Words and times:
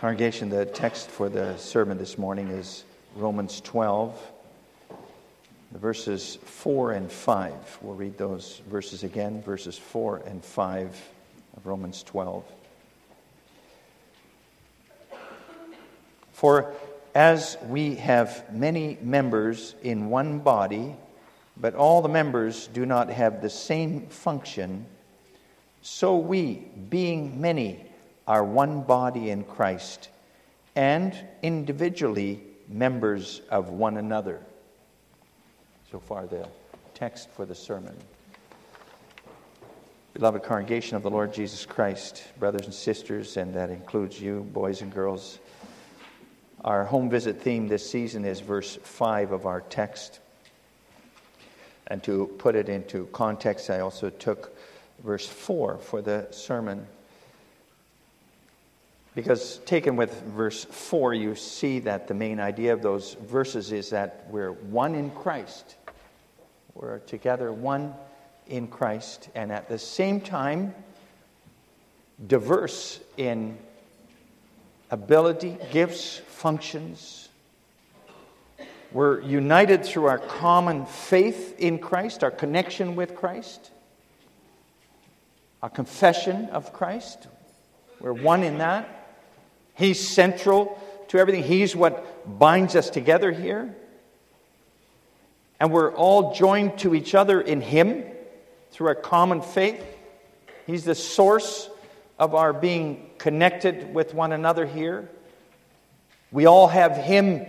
Congregation, 0.00 0.48
the 0.48 0.64
text 0.64 1.10
for 1.10 1.28
the 1.28 1.56
sermon 1.56 1.98
this 1.98 2.16
morning 2.16 2.46
is 2.50 2.84
Romans 3.16 3.60
12, 3.62 4.16
verses 5.72 6.38
4 6.44 6.92
and 6.92 7.10
5. 7.10 7.78
We'll 7.82 7.96
read 7.96 8.16
those 8.16 8.62
verses 8.70 9.02
again, 9.02 9.42
verses 9.42 9.76
4 9.76 10.18
and 10.18 10.44
5 10.44 11.10
of 11.56 11.66
Romans 11.66 12.04
12. 12.04 12.44
For 16.30 16.72
as 17.12 17.58
we 17.66 17.96
have 17.96 18.54
many 18.54 18.98
members 19.02 19.74
in 19.82 20.10
one 20.10 20.38
body, 20.38 20.94
but 21.56 21.74
all 21.74 22.02
the 22.02 22.08
members 22.08 22.68
do 22.68 22.86
not 22.86 23.10
have 23.10 23.42
the 23.42 23.50
same 23.50 24.06
function, 24.06 24.86
so 25.82 26.18
we, 26.18 26.68
being 26.88 27.40
many, 27.40 27.87
are 28.28 28.44
one 28.44 28.82
body 28.82 29.30
in 29.30 29.42
Christ, 29.42 30.10
and 30.76 31.16
individually 31.42 32.42
members 32.68 33.40
of 33.50 33.70
one 33.70 33.96
another. 33.96 34.40
So 35.90 35.98
far, 35.98 36.26
the 36.26 36.46
text 36.92 37.30
for 37.30 37.46
the 37.46 37.54
sermon. 37.54 37.96
Beloved 40.12 40.42
congregation 40.42 40.96
of 40.96 41.02
the 41.02 41.10
Lord 41.10 41.32
Jesus 41.32 41.64
Christ, 41.64 42.22
brothers 42.38 42.66
and 42.66 42.74
sisters, 42.74 43.38
and 43.38 43.54
that 43.54 43.70
includes 43.70 44.20
you, 44.20 44.46
boys 44.52 44.82
and 44.82 44.92
girls. 44.92 45.38
Our 46.64 46.84
home 46.84 47.08
visit 47.08 47.40
theme 47.40 47.66
this 47.66 47.88
season 47.88 48.26
is 48.26 48.40
verse 48.40 48.78
5 48.82 49.32
of 49.32 49.46
our 49.46 49.62
text. 49.62 50.20
And 51.86 52.02
to 52.02 52.26
put 52.36 52.56
it 52.56 52.68
into 52.68 53.06
context, 53.06 53.70
I 53.70 53.80
also 53.80 54.10
took 54.10 54.54
verse 55.02 55.26
4 55.26 55.78
for 55.78 56.02
the 56.02 56.26
sermon. 56.30 56.86
Because 59.14 59.58
taken 59.58 59.96
with 59.96 60.22
verse 60.22 60.64
4, 60.64 61.14
you 61.14 61.34
see 61.34 61.80
that 61.80 62.06
the 62.08 62.14
main 62.14 62.38
idea 62.38 62.72
of 62.72 62.82
those 62.82 63.14
verses 63.14 63.72
is 63.72 63.90
that 63.90 64.26
we're 64.30 64.52
one 64.52 64.94
in 64.94 65.10
Christ. 65.10 65.76
We're 66.74 66.98
together 67.00 67.52
one 67.52 67.94
in 68.46 68.68
Christ, 68.68 69.28
and 69.34 69.50
at 69.50 69.68
the 69.68 69.78
same 69.78 70.20
time, 70.20 70.74
diverse 72.24 73.00
in 73.16 73.58
ability, 74.90 75.58
gifts, 75.70 76.18
functions. 76.28 77.28
We're 78.92 79.20
united 79.20 79.84
through 79.84 80.06
our 80.06 80.18
common 80.18 80.86
faith 80.86 81.56
in 81.58 81.78
Christ, 81.78 82.24
our 82.24 82.30
connection 82.30 82.96
with 82.96 83.14
Christ, 83.14 83.70
our 85.62 85.68
confession 85.68 86.46
of 86.46 86.72
Christ. 86.72 87.26
We're 88.00 88.14
one 88.14 88.42
in 88.44 88.58
that. 88.58 88.97
He's 89.78 90.06
central 90.06 90.76
to 91.08 91.18
everything. 91.18 91.44
He's 91.44 91.76
what 91.76 92.38
binds 92.38 92.74
us 92.74 92.90
together 92.90 93.30
here. 93.30 93.74
And 95.60 95.70
we're 95.70 95.94
all 95.94 96.34
joined 96.34 96.78
to 96.80 96.96
each 96.96 97.14
other 97.14 97.40
in 97.40 97.60
Him 97.60 98.04
through 98.72 98.88
our 98.88 98.94
common 98.96 99.40
faith. 99.40 99.80
He's 100.66 100.84
the 100.84 100.96
source 100.96 101.70
of 102.18 102.34
our 102.34 102.52
being 102.52 103.08
connected 103.18 103.94
with 103.94 104.14
one 104.14 104.32
another 104.32 104.66
here. 104.66 105.08
We 106.32 106.46
all 106.46 106.66
have 106.66 106.96
Him 106.96 107.46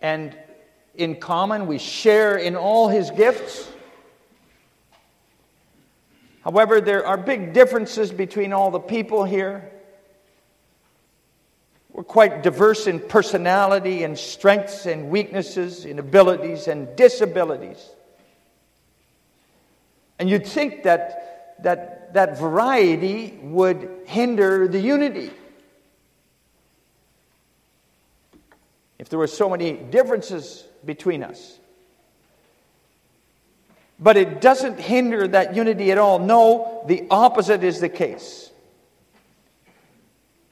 and 0.00 0.34
in 0.94 1.16
common. 1.16 1.66
We 1.66 1.78
share 1.78 2.36
in 2.36 2.56
all 2.56 2.88
His 2.88 3.10
gifts. 3.10 3.70
However, 6.44 6.80
there 6.80 7.06
are 7.06 7.18
big 7.18 7.52
differences 7.52 8.10
between 8.10 8.54
all 8.54 8.70
the 8.70 8.80
people 8.80 9.24
here. 9.24 9.70
We're 11.98 12.04
quite 12.04 12.44
diverse 12.44 12.86
in 12.86 13.00
personality 13.00 14.04
and 14.04 14.16
strengths 14.16 14.86
and 14.86 15.10
weaknesses, 15.10 15.84
in 15.84 15.98
abilities 15.98 16.68
and 16.68 16.94
disabilities. 16.94 17.84
And 20.20 20.30
you'd 20.30 20.46
think 20.46 20.84
that 20.84 21.56
that, 21.64 22.14
that 22.14 22.38
variety 22.38 23.36
would 23.42 23.90
hinder 24.06 24.68
the 24.68 24.78
unity. 24.78 25.32
If 29.00 29.08
there 29.08 29.18
were 29.18 29.26
so 29.26 29.50
many 29.50 29.72
differences 29.72 30.62
between 30.84 31.24
us. 31.24 31.58
But 33.98 34.16
it 34.16 34.40
doesn't 34.40 34.78
hinder 34.78 35.26
that 35.26 35.56
unity 35.56 35.90
at 35.90 35.98
all. 35.98 36.20
No, 36.20 36.84
the 36.86 37.08
opposite 37.10 37.64
is 37.64 37.80
the 37.80 37.88
case 37.88 38.52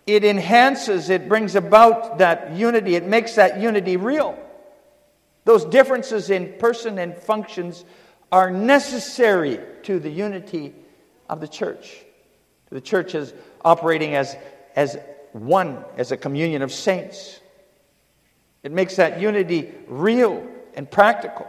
it 0.07 0.25
enhances, 0.25 1.11
it 1.11 1.29
brings 1.29 1.57
about 1.57 2.19
that 2.19 2.53
unity, 2.53 2.95
it 2.95 3.05
makes 3.05 3.35
that 3.35 3.61
unity 3.61 3.97
real. 3.97 4.39
Those 5.45 5.65
differences 5.65 6.31
in 6.31 6.55
person 6.59 6.99
and 6.99 7.17
functions 7.17 7.85
are 8.31 8.51
necessary 8.51 9.61
to 9.83 9.99
the 9.99 10.11
unity 10.11 10.75
of 11.29 11.41
the 11.41 11.49
church. 11.49 11.97
The 12.71 12.81
church 12.81 13.15
is 13.15 13.33
operating 13.65 14.15
as, 14.15 14.37
as 14.75 14.99
one, 15.33 15.85
as 15.97 16.13
a 16.13 16.17
communion 16.17 16.63
of 16.63 16.73
saints. 16.73 17.41
It 18.63 18.73
makes 18.73 18.97
that 18.97 19.21
unity 19.21 19.73
real 19.87 20.47
and 20.75 20.91
practical. 20.91 21.47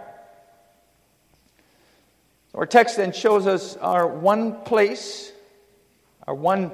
Our 2.54 2.66
text 2.66 2.98
then 2.98 3.12
shows 3.12 3.46
us 3.46 3.76
our 3.78 4.08
one 4.08 4.62
place, 4.64 5.32
our 6.28 6.34
one 6.34 6.72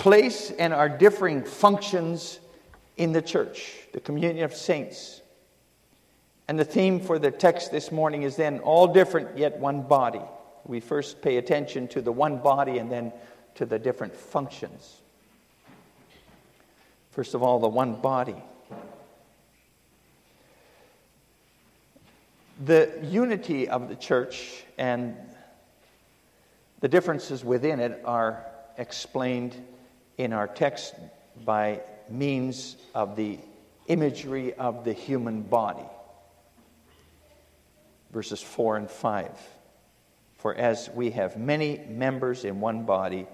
place 0.00 0.50
and 0.50 0.72
our 0.72 0.88
differing 0.88 1.44
functions 1.44 2.40
in 2.96 3.12
the 3.12 3.20
church, 3.20 3.74
the 3.92 4.00
communion 4.00 4.46
of 4.46 4.54
saints. 4.54 5.20
And 6.48 6.58
the 6.58 6.64
theme 6.64 7.00
for 7.00 7.18
the 7.18 7.30
text 7.30 7.70
this 7.70 7.92
morning 7.92 8.22
is 8.22 8.34
then 8.34 8.60
all 8.60 8.86
different 8.86 9.36
yet 9.36 9.58
one 9.58 9.82
body. 9.82 10.22
We 10.64 10.80
first 10.80 11.20
pay 11.20 11.36
attention 11.36 11.86
to 11.88 12.00
the 12.00 12.12
one 12.12 12.38
body 12.38 12.78
and 12.78 12.90
then 12.90 13.12
to 13.56 13.66
the 13.66 13.78
different 13.78 14.16
functions. 14.16 14.96
First 17.10 17.34
of 17.34 17.42
all, 17.42 17.60
the 17.60 17.68
one 17.68 18.00
body. 18.00 18.42
The 22.64 22.90
unity 23.02 23.68
of 23.68 23.90
the 23.90 23.96
church 23.96 24.64
and 24.78 25.14
the 26.80 26.88
differences 26.88 27.44
within 27.44 27.80
it 27.80 28.00
are 28.06 28.46
explained 28.78 29.62
in 30.20 30.34
our 30.34 30.46
text 30.46 30.94
by 31.46 31.80
means 32.10 32.76
of 32.94 33.16
the 33.16 33.38
imagery 33.86 34.52
of 34.52 34.84
the 34.84 34.92
human 34.92 35.40
body. 35.40 35.86
Verses 38.12 38.42
4 38.42 38.76
and 38.76 38.90
5. 38.90 39.30
For 40.36 40.54
as 40.54 40.90
we 40.94 41.12
have 41.12 41.38
many 41.38 41.78
members 41.88 42.44
in 42.44 42.60
one 42.60 42.84
body, 42.84 43.26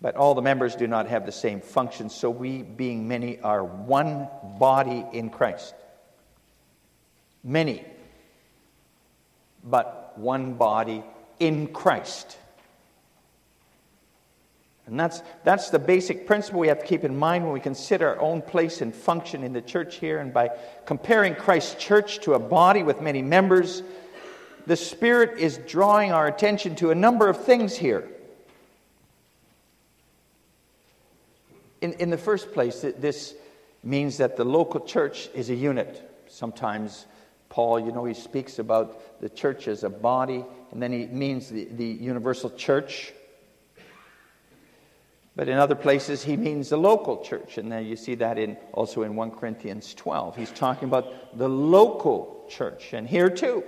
but 0.00 0.16
all 0.16 0.34
the 0.34 0.42
members 0.42 0.76
do 0.76 0.86
not 0.86 1.08
have 1.08 1.26
the 1.26 1.32
same 1.32 1.60
function, 1.60 2.08
so 2.08 2.30
we, 2.30 2.62
being 2.62 3.06
many, 3.06 3.38
are 3.40 3.62
one 3.62 4.28
body 4.58 5.04
in 5.12 5.28
Christ. 5.28 5.74
Many, 7.44 7.84
but 9.62 10.14
one 10.16 10.54
body 10.54 11.04
in 11.38 11.66
Christ. 11.66 12.38
And 14.86 14.98
that's, 14.98 15.22
that's 15.44 15.70
the 15.70 15.78
basic 15.78 16.26
principle 16.26 16.60
we 16.60 16.68
have 16.68 16.80
to 16.80 16.86
keep 16.86 17.04
in 17.04 17.16
mind 17.16 17.44
when 17.44 17.52
we 17.52 17.60
consider 17.60 18.08
our 18.08 18.20
own 18.20 18.42
place 18.42 18.80
and 18.80 18.94
function 18.94 19.44
in 19.44 19.52
the 19.52 19.60
church 19.60 19.96
here. 19.96 20.18
And 20.18 20.32
by 20.32 20.50
comparing 20.84 21.34
Christ's 21.34 21.74
church 21.82 22.20
to 22.20 22.34
a 22.34 22.38
body 22.38 22.82
with 22.82 23.00
many 23.00 23.22
members, 23.22 23.82
the 24.66 24.76
Spirit 24.76 25.38
is 25.38 25.58
drawing 25.66 26.12
our 26.12 26.26
attention 26.26 26.74
to 26.76 26.90
a 26.90 26.94
number 26.94 27.28
of 27.28 27.44
things 27.44 27.76
here. 27.76 28.08
In, 31.80 31.92
in 31.94 32.10
the 32.10 32.18
first 32.18 32.52
place, 32.52 32.80
this 32.98 33.34
means 33.82 34.18
that 34.18 34.36
the 34.36 34.44
local 34.44 34.80
church 34.80 35.28
is 35.34 35.50
a 35.50 35.54
unit. 35.54 36.08
Sometimes 36.28 37.06
Paul, 37.48 37.80
you 37.80 37.92
know, 37.92 38.04
he 38.04 38.14
speaks 38.14 38.58
about 38.58 39.20
the 39.20 39.28
church 39.28 39.66
as 39.66 39.82
a 39.82 39.88
body, 39.88 40.44
and 40.72 40.82
then 40.82 40.92
he 40.92 41.06
means 41.06 41.48
the, 41.48 41.64
the 41.64 41.84
universal 41.84 42.50
church. 42.50 43.12
But 45.36 45.48
in 45.48 45.58
other 45.58 45.74
places, 45.74 46.24
he 46.24 46.36
means 46.36 46.70
the 46.70 46.76
local 46.76 47.22
church. 47.22 47.56
And 47.56 47.70
then 47.70 47.86
you 47.86 47.96
see 47.96 48.14
that 48.16 48.38
in, 48.38 48.56
also 48.72 49.02
in 49.02 49.14
1 49.14 49.30
Corinthians 49.32 49.94
12. 49.94 50.36
He's 50.36 50.50
talking 50.50 50.88
about 50.88 51.38
the 51.38 51.48
local 51.48 52.44
church. 52.48 52.92
And 52.92 53.06
here 53.06 53.30
too. 53.30 53.62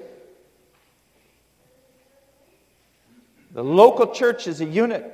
The 3.52 3.62
local 3.62 4.12
church 4.12 4.46
is 4.46 4.60
a 4.60 4.64
unit. 4.64 5.02
And 5.02 5.12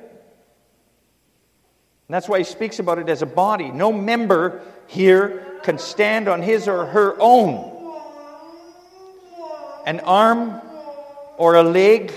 that's 2.15 2.27
why 2.27 2.39
he 2.39 2.43
speaks 2.43 2.79
about 2.79 2.97
it 2.97 3.09
as 3.09 3.21
a 3.21 3.27
body. 3.27 3.69
No 3.69 3.91
member 3.91 4.61
here 4.87 5.59
can 5.61 5.77
stand 5.77 6.27
on 6.27 6.41
his 6.41 6.67
or 6.67 6.87
her 6.87 7.15
own. 7.19 7.75
An 9.85 9.99
arm 9.99 10.61
or 11.37 11.55
a 11.55 11.63
leg 11.63 12.11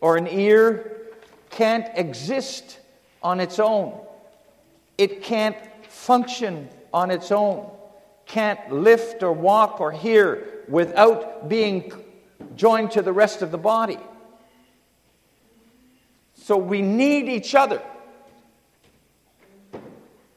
or 0.00 0.16
an 0.16 0.26
ear 0.26 1.10
can't 1.50 1.86
exist 1.94 2.80
on 3.22 3.40
its 3.40 3.58
own. 3.58 3.98
it 4.98 5.22
can't 5.22 5.56
function 5.88 6.68
on 6.92 7.10
its 7.10 7.32
own, 7.32 7.70
can't 8.26 8.72
lift 8.72 9.22
or 9.22 9.32
walk 9.32 9.80
or 9.80 9.90
hear 9.92 10.62
without 10.68 11.48
being 11.48 11.92
joined 12.56 12.90
to 12.92 13.02
the 13.02 13.12
rest 13.12 13.42
of 13.42 13.50
the 13.50 13.58
body. 13.58 13.98
So 16.34 16.56
we 16.56 16.82
need 16.82 17.28
each 17.28 17.54
other. 17.54 17.80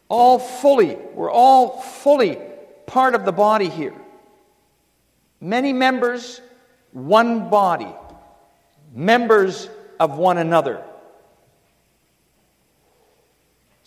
All 0.08 0.38
fully, 0.40 0.96
we're 1.14 1.32
all 1.32 1.82
fully 1.82 2.40
part 2.86 3.16
of 3.16 3.26
the 3.26 3.32
body 3.32 3.70
here. 3.70 3.96
Many 5.42 5.74
members, 5.74 6.42
one 6.92 7.50
body, 7.50 7.94
members 8.94 9.70
of 10.00 10.18
one 10.18 10.38
another. 10.38 10.84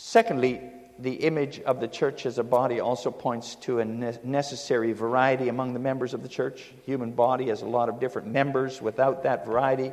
Secondly, 0.09 0.63
the 0.99 1.17
image 1.17 1.61
of 1.61 1.81
the 1.81 1.87
church 1.87 2.25
as 2.25 2.39
a 2.39 2.43
body 2.43 2.81
also 2.81 3.11
points 3.11 3.57
to 3.57 3.81
a 3.81 3.85
necessary 3.85 4.95
variety 4.95 5.51
among 5.51 5.75
the 5.75 5.79
members 5.79 6.15
of 6.15 6.23
the 6.23 6.31
church. 6.31 6.73
Human 6.87 7.11
body 7.11 7.49
has 7.49 7.61
a 7.61 7.67
lot 7.67 7.91
of 7.91 8.01
different 8.01 8.29
members. 8.29 8.81
Without 8.81 9.25
that 9.25 9.45
variety, 9.45 9.93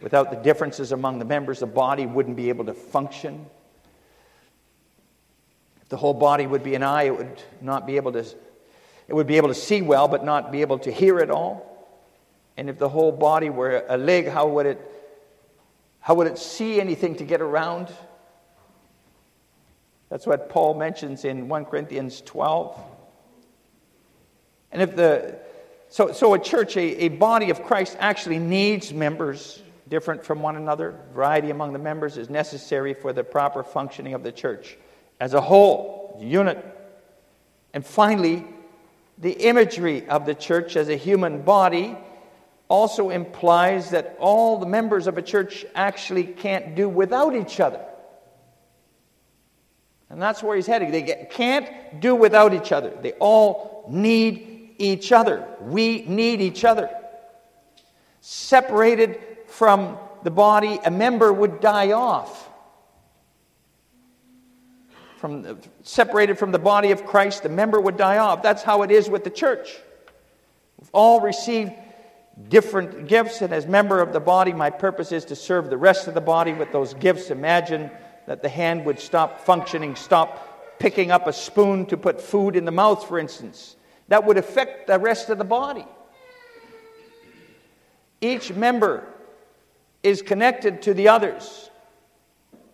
without 0.00 0.30
the 0.30 0.36
differences 0.36 0.92
among 0.92 1.18
the 1.18 1.24
members, 1.24 1.58
the 1.58 1.66
body 1.66 2.06
wouldn't 2.06 2.36
be 2.36 2.50
able 2.50 2.66
to 2.66 2.72
function. 2.72 3.46
If 5.82 5.88
the 5.88 5.96
whole 5.96 6.14
body 6.14 6.46
would 6.46 6.62
be 6.62 6.76
an 6.76 6.84
eye, 6.84 7.06
it 7.06 7.18
would 7.18 7.42
not 7.60 7.84
be 7.84 7.96
able 7.96 8.12
to 8.12 8.20
it 8.20 9.12
would 9.12 9.26
be 9.26 9.38
able 9.38 9.48
to 9.48 9.56
see 9.56 9.82
well 9.82 10.06
but 10.06 10.24
not 10.24 10.52
be 10.52 10.60
able 10.60 10.78
to 10.78 10.92
hear 10.92 11.18
at 11.18 11.32
all. 11.32 11.98
And 12.56 12.70
if 12.70 12.78
the 12.78 12.88
whole 12.88 13.10
body 13.10 13.50
were 13.50 13.84
a 13.88 13.96
leg, 13.98 14.28
how 14.28 14.46
would 14.46 14.66
it 14.66 14.80
how 15.98 16.14
would 16.14 16.28
it 16.28 16.38
see 16.38 16.80
anything 16.80 17.16
to 17.16 17.24
get 17.24 17.40
around? 17.40 17.92
That's 20.08 20.26
what 20.26 20.48
Paul 20.48 20.74
mentions 20.74 21.24
in 21.24 21.48
1 21.48 21.64
Corinthians 21.66 22.22
12. 22.22 22.78
And 24.72 24.82
if 24.82 24.96
the 24.96 25.38
so, 25.90 26.12
so 26.12 26.34
a 26.34 26.38
church, 26.38 26.76
a, 26.76 27.04
a 27.04 27.08
body 27.08 27.50
of 27.50 27.62
Christ, 27.62 27.96
actually 27.98 28.38
needs 28.38 28.92
members 28.92 29.62
different 29.88 30.24
from 30.24 30.42
one 30.42 30.56
another. 30.56 30.94
Variety 31.14 31.50
among 31.50 31.72
the 31.72 31.78
members 31.78 32.18
is 32.18 32.28
necessary 32.28 32.92
for 32.92 33.12
the 33.12 33.24
proper 33.24 33.62
functioning 33.62 34.12
of 34.12 34.22
the 34.22 34.32
church 34.32 34.76
as 35.18 35.32
a 35.32 35.40
whole, 35.40 36.18
unit. 36.22 36.62
And 37.72 37.84
finally, 37.84 38.44
the 39.16 39.32
imagery 39.32 40.06
of 40.08 40.26
the 40.26 40.34
church 40.34 40.76
as 40.76 40.88
a 40.88 40.96
human 40.96 41.42
body 41.42 41.96
also 42.68 43.08
implies 43.08 43.90
that 43.90 44.16
all 44.20 44.58
the 44.58 44.66
members 44.66 45.06
of 45.06 45.16
a 45.16 45.22
church 45.22 45.64
actually 45.74 46.24
can't 46.24 46.74
do 46.74 46.86
without 46.86 47.34
each 47.34 47.60
other. 47.60 47.82
And 50.10 50.20
that's 50.20 50.42
where 50.42 50.56
he's 50.56 50.66
heading. 50.66 50.90
They 50.90 51.28
can't 51.30 52.00
do 52.00 52.14
without 52.14 52.54
each 52.54 52.72
other. 52.72 52.96
They 53.02 53.12
all 53.12 53.84
need 53.90 54.74
each 54.78 55.12
other. 55.12 55.46
We 55.60 56.02
need 56.02 56.40
each 56.40 56.64
other. 56.64 56.88
Separated 58.20 59.18
from 59.46 59.98
the 60.22 60.30
body, 60.30 60.78
a 60.84 60.90
member 60.90 61.32
would 61.32 61.60
die 61.60 61.92
off. 61.92 62.48
From, 65.18 65.58
separated 65.82 66.38
from 66.38 66.52
the 66.52 66.58
body 66.58 66.92
of 66.92 67.04
Christ, 67.04 67.42
the 67.42 67.48
member 67.48 67.80
would 67.80 67.96
die 67.96 68.18
off. 68.18 68.42
That's 68.42 68.62
how 68.62 68.82
it 68.82 68.90
is 68.90 69.10
with 69.10 69.24
the 69.24 69.30
church. 69.30 69.76
We've 70.80 70.90
all 70.92 71.20
received 71.20 71.72
different 72.48 73.08
gifts, 73.08 73.42
and 73.42 73.52
as 73.52 73.66
member 73.66 74.00
of 74.00 74.12
the 74.12 74.20
body, 74.20 74.52
my 74.52 74.70
purpose 74.70 75.10
is 75.10 75.24
to 75.26 75.36
serve 75.36 75.70
the 75.70 75.76
rest 75.76 76.06
of 76.06 76.14
the 76.14 76.20
body 76.20 76.52
with 76.52 76.70
those 76.70 76.94
gifts. 76.94 77.30
Imagine 77.30 77.90
that 78.28 78.42
the 78.42 78.48
hand 78.48 78.84
would 78.84 79.00
stop 79.00 79.40
functioning, 79.40 79.96
stop 79.96 80.78
picking 80.78 81.10
up 81.10 81.26
a 81.26 81.32
spoon 81.32 81.86
to 81.86 81.96
put 81.96 82.20
food 82.20 82.56
in 82.56 82.66
the 82.66 82.70
mouth, 82.70 83.08
for 83.08 83.18
instance. 83.18 83.74
That 84.08 84.26
would 84.26 84.36
affect 84.36 84.86
the 84.86 84.98
rest 84.98 85.30
of 85.30 85.38
the 85.38 85.44
body. 85.44 85.86
Each 88.20 88.52
member 88.52 89.06
is 90.02 90.20
connected 90.20 90.82
to 90.82 90.92
the 90.92 91.08
others 91.08 91.70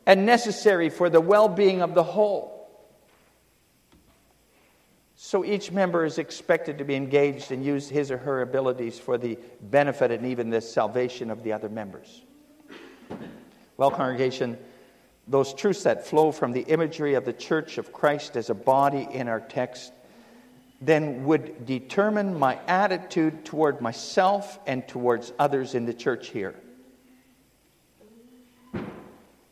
and 0.07 0.27
necessary 0.27 0.91
for 0.91 1.09
the 1.09 1.21
well 1.21 1.49
being 1.49 1.83
of 1.83 1.95
the 1.95 2.03
whole. 2.03 2.69
So 5.15 5.45
each 5.45 5.71
member 5.71 6.05
is 6.05 6.19
expected 6.19 6.79
to 6.79 6.85
be 6.85 6.97
engaged 6.97 7.53
and 7.53 7.65
use 7.65 7.89
his 7.89 8.11
or 8.11 8.19
her 8.19 8.43
abilities 8.43 8.99
for 8.99 9.17
the 9.19 9.39
benefit 9.61 10.11
and 10.11 10.27
even 10.27 10.51
the 10.51 10.61
salvation 10.61 11.31
of 11.31 11.45
the 11.45 11.53
other 11.53 11.69
members. 11.69 12.23
Well, 13.77 13.93
congregation, 13.93 14.59
those 15.27 15.55
truths 15.55 15.85
that 15.85 16.07
flow 16.07 16.33
from 16.33 16.53
the 16.53 16.61
imagery 16.61 17.15
of 17.15 17.25
the 17.25 17.33
church 17.33 17.79
of 17.79 17.93
Christ 17.93 18.37
as 18.37 18.51
a 18.51 18.55
body 18.55 19.07
in 19.11 19.29
our 19.29 19.41
text 19.41 19.93
then 20.81 21.25
would 21.25 21.65
determine 21.65 22.39
my 22.39 22.59
attitude 22.67 23.45
toward 23.45 23.81
myself 23.81 24.59
and 24.67 24.87
towards 24.87 25.33
others 25.39 25.75
in 25.75 25.87
the 25.87 25.95
church 25.95 26.29
here. 26.29 26.55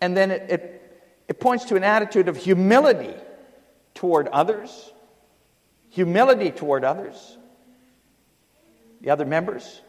And 0.00 0.16
then 0.16 0.30
it, 0.30 0.50
it, 0.50 1.02
it 1.28 1.40
points 1.40 1.66
to 1.66 1.76
an 1.76 1.84
attitude 1.84 2.28
of 2.28 2.36
humility 2.36 3.14
toward 3.94 4.28
others, 4.28 4.92
humility 5.90 6.50
toward 6.50 6.84
others, 6.84 7.38
the 9.00 9.10
other 9.10 9.24
members, 9.24 9.80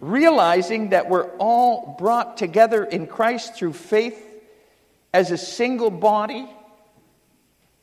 realizing 0.00 0.88
that 0.90 1.08
we're 1.08 1.28
all 1.36 1.94
brought 1.98 2.36
together 2.36 2.82
in 2.82 3.06
Christ 3.06 3.54
through 3.54 3.74
faith 3.74 4.33
as 5.14 5.30
a 5.30 5.38
single 5.38 5.90
body 5.90 6.46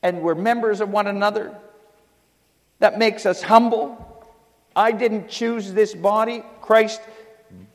and 0.03 0.21
we're 0.21 0.35
members 0.35 0.81
of 0.81 0.89
one 0.89 1.07
another. 1.07 1.57
That 2.79 2.99
makes 2.99 3.25
us 3.25 3.41
humble. 3.41 4.25
I 4.75 4.91
didn't 4.91 5.29
choose 5.29 5.71
this 5.71 5.95
body. 5.95 6.43
Christ 6.61 6.99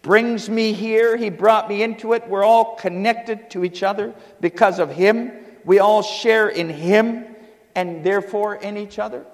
brings 0.03 0.51
me 0.51 0.75
here. 0.75 1.17
He 1.17 1.31
brought 1.31 1.71
me 1.71 1.83
into 1.83 2.13
it. 2.13 2.29
We're 2.29 2.45
all 2.45 2.77
connected 2.77 3.51
to 3.51 3.65
each 3.65 3.83
other 3.83 4.15
because 4.41 4.79
of 4.79 4.91
Him. 4.91 5.33
We 5.65 5.79
all 5.79 6.03
share 6.03 6.49
in 6.49 6.69
Him 6.69 7.25
and 7.75 8.05
therefore 8.05 8.57
in 8.57 8.77
each 8.77 8.99
other. 8.99 9.25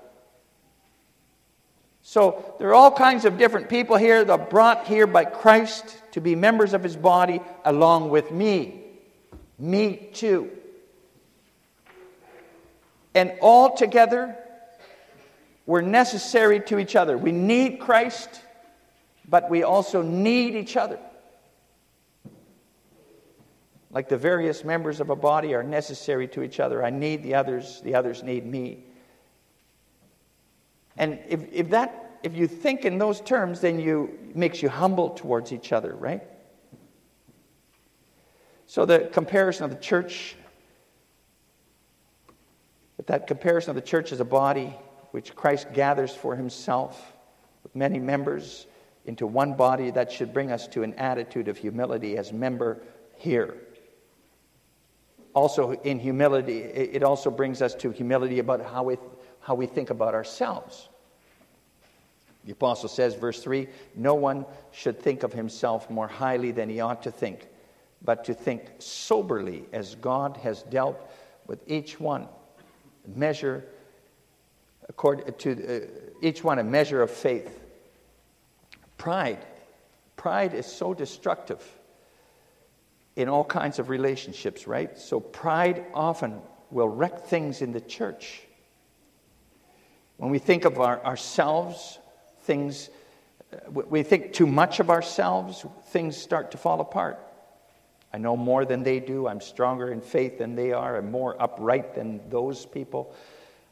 So 2.03 2.55
there 2.61 2.69
are 2.69 2.75
all 2.75 2.93
kinds 2.93 3.25
of 3.25 3.39
different 3.39 3.69
people 3.69 3.97
here 3.97 4.25
that 4.25 4.41
are 4.41 4.47
brought 4.47 4.87
here 4.87 5.07
by 5.09 5.25
Christ 5.25 6.01
to 6.13 6.21
be 6.21 6.37
members 6.37 6.75
of 6.75 6.83
His 6.85 6.97
body 6.97 7.41
along 7.65 8.11
with 8.11 8.31
me 8.31 8.82
me 9.59 10.11
too. 10.13 10.51
And 13.15 13.33
all 13.41 13.77
together, 13.77 14.37
we're 15.67 15.83
necessary 15.83 16.61
to 16.61 16.79
each 16.79 16.97
other. 16.97 17.17
We 17.17 17.33
need 17.33 17.79
Christ, 17.79 18.41
but 19.29 19.51
we 19.51 19.63
also 19.63 20.03
need 20.03 20.55
each 20.55 20.77
other. 20.77 20.99
Like 23.91 24.09
the 24.09 24.17
various 24.17 24.65
members 24.65 25.01
of 25.01 25.11
a 25.11 25.17
body 25.17 25.55
are 25.55 25.63
necessary 25.63 26.27
to 26.29 26.43
each 26.43 26.61
other. 26.61 26.83
I 26.83 26.91
need 26.91 27.23
the 27.23 27.35
others, 27.35 27.83
the 27.83 27.95
others 27.95 28.23
need 28.23 28.47
me. 28.47 28.85
And 30.97 31.19
if, 31.29 31.41
if 31.53 31.71
that 31.71 32.03
if 32.23 32.37
you 32.37 32.47
think 32.47 32.85
in 32.85 32.99
those 32.99 33.21
terms, 33.21 33.61
then 33.61 33.79
you 33.81 34.19
makes 34.35 34.63
you 34.63 34.69
humble 34.69 35.11
towards 35.11 35.53
each 35.53 35.73
other, 35.73 35.95
right? 35.95 36.23
So 38.73 38.87
the 38.87 39.01
comparison 39.01 39.65
of 39.65 39.71
the 39.71 39.77
church, 39.77 40.35
but 42.97 43.07
that 43.09 43.27
comparison 43.27 43.69
of 43.69 43.77
the 43.77 43.83
church 43.83 44.13
as 44.13 44.21
a 44.21 44.25
body 44.25 44.75
which 45.11 45.35
Christ 45.35 45.67
gathers 45.75 46.17
for 46.17 46.37
himself 46.37 47.13
with 47.65 47.77
many 47.77 47.99
members 47.99 48.67
into 49.05 49.27
one 49.27 49.53
body, 49.53 49.91
that 49.91 50.11
should 50.11 50.33
bring 50.33 50.51
us 50.51 50.67
to 50.69 50.85
an 50.85 50.95
attitude 50.95 51.49
of 51.49 51.59
humility 51.59 52.17
as 52.17 52.33
member 52.33 52.81
here. 53.17 53.57
Also, 55.35 55.73
in 55.73 55.99
humility, 55.99 56.61
it 56.61 57.03
also 57.03 57.31
brings 57.31 57.61
us 57.61 57.75
to 57.75 57.91
humility 57.91 58.39
about 58.39 58.65
how 58.65 58.85
we, 58.85 58.97
how 59.41 59.55
we 59.55 59.67
think 59.67 59.91
about 59.91 60.15
ourselves. 60.15 60.89
The 62.47 62.53
apostle 62.53 62.89
says, 62.89 63.17
verse 63.17 63.43
3 63.43 63.69
No 63.97 64.15
one 64.15 64.47
should 64.71 64.99
think 64.99 65.25
of 65.25 65.35
himself 65.35 65.91
more 65.91 66.09
highly 66.09 66.53
than 66.53 66.71
he 66.71 66.81
ought 66.81 67.03
to 67.03 67.11
think 67.11 67.49
but 68.05 68.25
to 68.25 68.35
think 68.35 68.71
soberly 68.79 69.65
as 69.73 69.95
God 69.97 70.37
has 70.39 70.63
dealt 70.65 70.99
with 71.47 71.61
each 71.67 72.01
one. 72.01 72.29
Measure, 73.07 73.65
according 74.89 75.33
to 75.35 75.53
uh, 75.53 75.87
each 76.21 76.43
one, 76.45 76.59
a 76.59 76.65
measure 76.65 77.03
of 77.03 77.11
faith. 77.11 77.61
Pride. 78.97 79.45
Pride 80.17 80.55
is 80.55 80.67
so 80.67 80.95
destructive 80.95 81.61
in 83.17 83.29
all 83.29 83.45
kinds 83.45 83.79
of 83.79 83.89
relationships, 83.89 84.67
right? 84.67 84.97
So, 84.99 85.21
pride 85.21 85.85
often 85.93 86.41
will 86.71 86.89
wreck 86.89 87.27
things 87.27 87.61
in 87.61 87.73
the 87.73 87.81
church. 87.81 88.43
When 90.17 90.31
we 90.31 90.39
think 90.39 90.65
of 90.65 90.79
our, 90.79 91.05
ourselves, 91.05 91.99
things, 92.43 92.89
uh, 93.53 93.71
we 93.71 94.03
think 94.03 94.33
too 94.33 94.47
much 94.47 94.81
of 94.81 94.89
ourselves, 94.89 95.67
things 95.87 96.17
start 96.17 96.53
to 96.53 96.57
fall 96.57 96.81
apart. 96.81 97.32
I 98.13 98.19
know 98.19 98.37
more 98.37 98.65
than 98.65 98.83
they 98.83 99.01
do. 99.01 99.27
I'm 99.27 99.41
stronger 99.41 99.91
in 99.91 100.01
faith 100.01 100.39
than 100.39 100.55
they 100.55 100.73
are. 100.73 100.97
I'm 100.97 101.11
more 101.11 101.41
upright 101.41 101.95
than 101.95 102.21
those 102.29 102.67
people. 102.67 103.15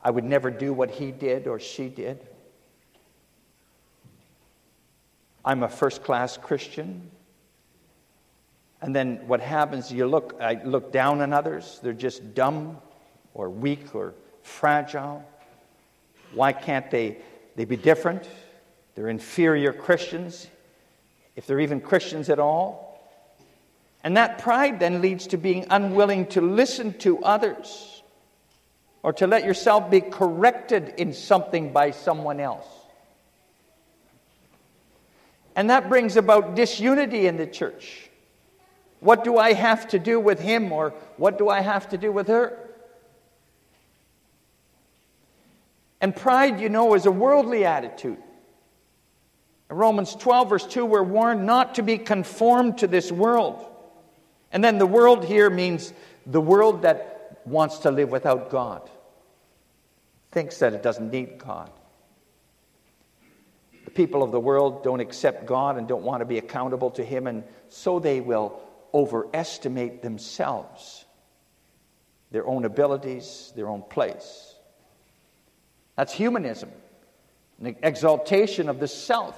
I 0.02 0.10
would 0.10 0.24
never 0.24 0.50
do 0.50 0.72
what 0.72 0.90
he 0.90 1.12
did 1.12 1.46
or 1.46 1.60
she 1.60 1.88
did. 1.88 2.26
I'm 5.44 5.62
a 5.62 5.68
first 5.68 6.02
class 6.02 6.36
Christian. 6.36 7.10
And 8.82 8.96
then 8.96 9.26
what 9.26 9.40
happens, 9.40 9.92
you 9.92 10.06
look, 10.06 10.36
I 10.40 10.62
look 10.64 10.90
down 10.90 11.20
on 11.20 11.32
others. 11.32 11.80
They're 11.82 11.92
just 11.92 12.34
dumb 12.34 12.78
or 13.34 13.50
weak 13.50 13.94
or 13.94 14.14
fragile. 14.42 15.22
Why 16.32 16.52
can't 16.52 16.90
they, 16.90 17.18
they 17.56 17.66
be 17.66 17.76
different? 17.76 18.26
They're 18.94 19.08
inferior 19.08 19.72
Christians, 19.72 20.46
if 21.36 21.46
they're 21.46 21.60
even 21.60 21.80
Christians 21.80 22.30
at 22.30 22.38
all. 22.38 22.89
And 24.02 24.16
that 24.16 24.38
pride 24.38 24.80
then 24.80 25.02
leads 25.02 25.28
to 25.28 25.36
being 25.36 25.66
unwilling 25.70 26.26
to 26.28 26.40
listen 26.40 26.94
to 26.98 27.22
others 27.22 28.02
or 29.02 29.12
to 29.14 29.26
let 29.26 29.44
yourself 29.44 29.90
be 29.90 30.00
corrected 30.00 30.94
in 30.96 31.12
something 31.12 31.72
by 31.72 31.90
someone 31.90 32.40
else. 32.40 32.66
And 35.54 35.70
that 35.70 35.88
brings 35.88 36.16
about 36.16 36.54
disunity 36.54 37.26
in 37.26 37.36
the 37.36 37.46
church. 37.46 38.08
What 39.00 39.24
do 39.24 39.38
I 39.38 39.52
have 39.52 39.88
to 39.88 39.98
do 39.98 40.20
with 40.20 40.40
him 40.40 40.72
or 40.72 40.90
what 41.16 41.38
do 41.38 41.48
I 41.48 41.60
have 41.60 41.88
to 41.90 41.98
do 41.98 42.12
with 42.12 42.28
her? 42.28 42.56
And 46.00 46.16
pride, 46.16 46.60
you 46.60 46.68
know, 46.68 46.94
is 46.94 47.04
a 47.04 47.10
worldly 47.10 47.64
attitude. 47.64 48.18
In 49.68 49.76
Romans 49.76 50.14
12, 50.14 50.48
verse 50.48 50.66
2, 50.66 50.86
we're 50.86 51.02
warned 51.02 51.44
not 51.44 51.74
to 51.74 51.82
be 51.82 51.98
conformed 51.98 52.78
to 52.78 52.86
this 52.86 53.12
world. 53.12 53.66
And 54.52 54.64
then 54.64 54.78
the 54.78 54.86
world 54.86 55.24
here 55.24 55.48
means 55.48 55.92
the 56.26 56.40
world 56.40 56.82
that 56.82 57.40
wants 57.44 57.78
to 57.78 57.90
live 57.90 58.10
without 58.10 58.50
God, 58.50 58.88
thinks 60.32 60.58
that 60.58 60.72
it 60.72 60.82
doesn't 60.82 61.10
need 61.10 61.38
God. 61.38 61.70
The 63.84 63.90
people 63.90 64.22
of 64.22 64.30
the 64.30 64.40
world 64.40 64.84
don't 64.84 65.00
accept 65.00 65.46
God 65.46 65.76
and 65.76 65.88
don't 65.88 66.02
want 66.02 66.20
to 66.20 66.24
be 66.24 66.38
accountable 66.38 66.90
to 66.92 67.04
Him, 67.04 67.26
and 67.26 67.44
so 67.68 67.98
they 67.98 68.20
will 68.20 68.60
overestimate 68.92 70.02
themselves, 70.02 71.04
their 72.30 72.46
own 72.46 72.64
abilities, 72.64 73.52
their 73.56 73.68
own 73.68 73.82
place. 73.82 74.54
That's 75.96 76.12
humanism, 76.12 76.70
an 77.62 77.76
exaltation 77.82 78.68
of 78.68 78.80
the 78.80 78.88
self. 78.88 79.36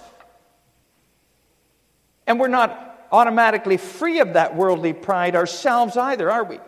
And 2.26 2.38
we're 2.38 2.48
not 2.48 2.91
automatically 3.12 3.76
free 3.76 4.20
of 4.20 4.32
that 4.32 4.56
worldly 4.56 4.94
pride 4.94 5.36
ourselves 5.36 5.96
either, 5.96 6.30
are 6.30 6.44
we? 6.44 6.58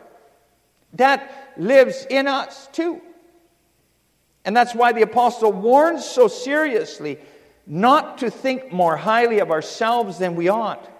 That 0.92 1.54
lives 1.56 2.06
in 2.08 2.28
us 2.28 2.68
too. 2.72 3.00
And 4.44 4.54
that's 4.54 4.74
why 4.74 4.92
the 4.92 5.02
apostle 5.02 5.50
warns 5.50 6.04
so 6.04 6.28
seriously 6.28 7.18
not 7.66 8.18
to 8.18 8.30
think 8.30 8.72
more 8.72 8.96
highly 8.96 9.38
of 9.38 9.50
ourselves 9.50 10.18
than 10.18 10.36
we 10.36 10.48
ought. 10.48 10.90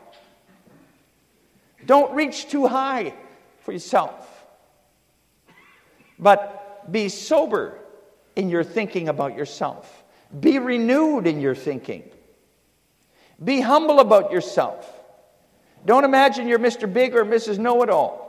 Don't 1.84 2.14
reach 2.14 2.48
too 2.48 2.66
high 2.66 3.12
for 3.60 3.72
yourself, 3.72 4.46
but 6.18 6.90
be 6.90 7.10
sober 7.10 7.78
in 8.34 8.48
your 8.48 8.64
thinking 8.64 9.10
about 9.10 9.36
yourself. 9.36 10.02
Be 10.40 10.58
renewed 10.58 11.26
in 11.26 11.40
your 11.40 11.54
thinking. 11.54 12.08
Be 13.42 13.60
humble 13.60 14.00
about 14.00 14.32
yourself. 14.32 14.93
Don't 15.86 16.04
imagine 16.04 16.48
you're 16.48 16.58
Mr. 16.58 16.90
Big 16.90 17.14
or 17.14 17.24
Mrs. 17.24 17.58
Know 17.58 17.82
It 17.82 17.90
All. 17.90 18.22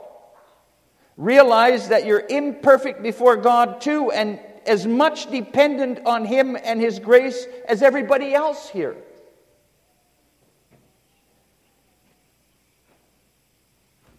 Realize 1.16 1.88
that 1.88 2.04
you're 2.04 2.24
imperfect 2.28 3.02
before 3.02 3.36
God 3.36 3.80
too, 3.80 4.10
and 4.10 4.38
as 4.66 4.86
much 4.86 5.30
dependent 5.30 6.04
on 6.04 6.24
Him 6.24 6.56
and 6.62 6.80
His 6.80 6.98
grace 6.98 7.46
as 7.68 7.82
everybody 7.82 8.34
else 8.34 8.68
here. 8.68 8.96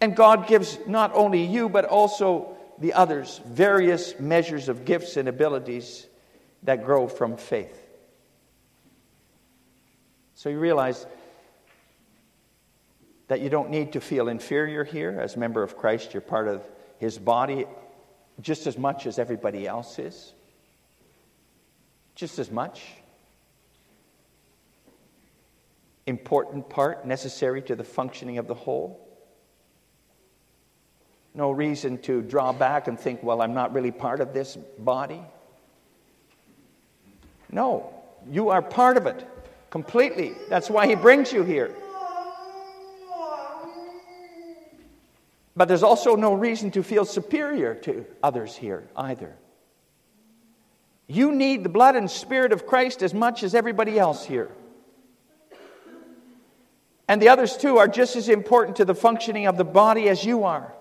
And 0.00 0.14
God 0.16 0.46
gives 0.46 0.78
not 0.86 1.12
only 1.14 1.44
you, 1.44 1.68
but 1.68 1.84
also 1.84 2.56
the 2.78 2.92
others 2.92 3.40
various 3.46 4.18
measures 4.18 4.68
of 4.68 4.84
gifts 4.84 5.16
and 5.16 5.28
abilities 5.28 6.06
that 6.62 6.84
grow 6.84 7.08
from 7.08 7.36
faith. 7.36 7.84
So 10.34 10.48
you 10.48 10.58
realize 10.58 11.04
that 13.28 13.40
you 13.40 13.50
don't 13.50 13.70
need 13.70 13.92
to 13.92 14.00
feel 14.00 14.28
inferior 14.28 14.84
here. 14.84 15.18
As 15.20 15.36
a 15.36 15.38
member 15.38 15.62
of 15.62 15.76
Christ, 15.76 16.14
you're 16.14 16.20
part 16.20 16.48
of 16.48 16.62
his 16.98 17.18
body 17.18 17.66
just 18.40 18.66
as 18.66 18.76
much 18.76 19.06
as 19.06 19.18
everybody 19.18 19.66
else 19.66 19.98
is. 19.98 20.32
Just 22.14 22.38
as 22.38 22.50
much. 22.50 22.82
Important 26.06 26.68
part, 26.68 27.06
necessary 27.06 27.60
to 27.62 27.76
the 27.76 27.84
functioning 27.84 28.38
of 28.38 28.48
the 28.48 28.54
whole. 28.54 29.06
No 31.34 31.50
reason 31.50 31.98
to 31.98 32.22
draw 32.22 32.52
back 32.52 32.88
and 32.88 32.98
think, 32.98 33.22
well, 33.22 33.42
I'm 33.42 33.54
not 33.54 33.74
really 33.74 33.90
part 33.90 34.20
of 34.20 34.32
this 34.32 34.56
body. 34.78 35.20
No, 37.52 37.92
you 38.30 38.48
are 38.48 38.62
part 38.62 38.96
of 38.96 39.06
it 39.06 39.26
completely. 39.70 40.32
That's 40.48 40.70
why 40.70 40.86
He 40.86 40.94
brings 40.94 41.32
you 41.32 41.44
here. 41.44 41.74
But 45.58 45.66
there's 45.66 45.82
also 45.82 46.14
no 46.14 46.34
reason 46.34 46.70
to 46.70 46.84
feel 46.84 47.04
superior 47.04 47.74
to 47.74 48.06
others 48.22 48.54
here 48.54 48.88
either. 48.94 49.36
You 51.08 51.32
need 51.32 51.64
the 51.64 51.68
blood 51.68 51.96
and 51.96 52.08
spirit 52.08 52.52
of 52.52 52.64
Christ 52.64 53.02
as 53.02 53.12
much 53.12 53.42
as 53.42 53.56
everybody 53.56 53.98
else 53.98 54.24
here. 54.24 54.52
And 57.08 57.20
the 57.20 57.30
others 57.30 57.56
too 57.56 57.78
are 57.78 57.88
just 57.88 58.14
as 58.14 58.28
important 58.28 58.76
to 58.76 58.84
the 58.84 58.94
functioning 58.94 59.48
of 59.48 59.56
the 59.56 59.64
body 59.64 60.08
as 60.08 60.24
you 60.24 60.44
are. 60.44 60.72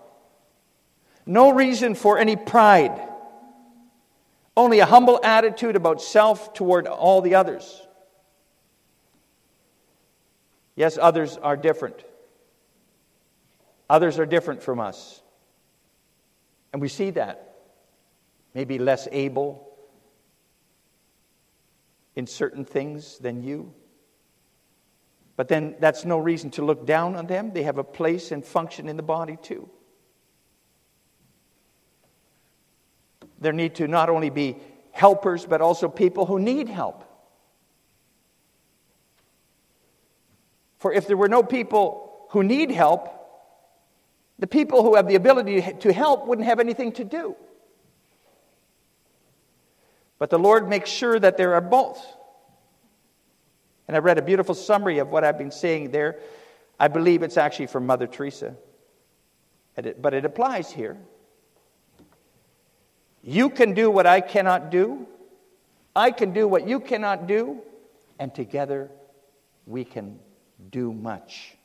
No 1.25 1.51
reason 1.53 1.96
for 1.96 2.19
any 2.19 2.36
pride, 2.36 3.01
only 4.55 4.77
a 4.77 4.86
humble 4.86 5.19
attitude 5.24 5.75
about 5.75 6.03
self 6.03 6.53
toward 6.53 6.86
all 6.86 7.22
the 7.22 7.34
others. 7.34 7.81
Yes, 10.75 11.00
others 11.01 11.36
are 11.38 11.57
different. 11.57 12.03
Others 13.89 14.20
are 14.20 14.25
different 14.25 14.62
from 14.62 14.79
us. 14.79 15.22
And 16.74 16.82
we 16.82 16.89
see 16.89 17.12
that. 17.12 17.56
Maybe 18.53 18.79
less 18.79 19.08
able 19.12 19.67
in 22.15 22.27
certain 22.27 22.65
things 22.65 23.20
than 23.20 23.44
you. 23.44 23.74
But 25.36 25.48
then 25.48 25.75
that's 25.79 26.03
no 26.03 26.17
reason 26.17 26.50
to 26.51 26.65
look 26.65 26.86
down 26.86 27.15
on 27.15 27.27
them. 27.27 27.51
They 27.53 27.63
have 27.63 27.77
a 27.77 27.84
place 27.84 28.32
and 28.32 28.44
function 28.44 28.89
in 28.89 28.98
the 28.98 29.03
body 29.03 29.38
too. 29.41 29.70
There 33.39 33.53
need 33.53 33.75
to 33.75 33.88
not 33.88 34.10
only 34.10 34.32
be 34.32 34.58
helpers, 34.91 35.46
but 35.46 35.62
also 35.62 35.88
people 35.88 36.25
who 36.25 36.39
need 36.39 36.67
help. 36.67 37.03
For 40.79 40.91
if 40.91 41.06
there 41.06 41.17
were 41.17 41.29
no 41.29 41.44
people 41.44 42.27
who 42.32 42.44
need 42.44 42.72
help, 42.72 43.16
the 44.39 44.48
people 44.48 44.84
who 44.84 44.96
have 44.96 45.08
the 45.08 45.15
ability 45.15 45.62
to 45.79 45.94
help 45.94 46.27
wouldn't 46.27 46.48
have 46.48 46.60
anything 46.60 46.91
to 46.94 47.03
do. 47.03 47.36
But 50.20 50.29
the 50.29 50.39
Lord 50.39 50.67
makes 50.67 50.89
sure 50.89 51.20
that 51.20 51.38
there 51.38 51.53
are 51.56 51.62
both. 51.62 52.03
And 53.88 53.96
I 53.96 54.00
read 54.00 54.17
a 54.17 54.22
beautiful 54.22 54.56
summary 54.56 55.00
of 55.00 55.10
what 55.10 55.24
I've 55.24 55.38
been 55.38 55.51
saying 55.51 55.91
there. 55.91 56.20
I 56.79 56.88
believe 56.88 57.24
it's 57.24 57.38
actually 57.38 57.67
from 57.67 57.86
Mother 57.86 58.06
Teresa, 58.06 58.56
but 59.75 60.13
it 60.13 60.25
applies 60.25 60.72
here. 60.72 60.98
You 63.24 63.50
can 63.50 63.74
do 63.74 63.89
what 63.89 64.06
I 64.06 64.22
cannot 64.22 64.70
do, 64.70 65.08
I 65.96 66.12
can 66.12 66.34
do 66.34 66.48
what 66.48 66.67
you 66.67 66.79
cannot 66.79 67.27
do, 67.27 67.62
and 68.20 68.34
together 68.34 68.91
we 69.65 69.84
can 69.84 70.20
do 70.70 70.94
much. 70.94 71.56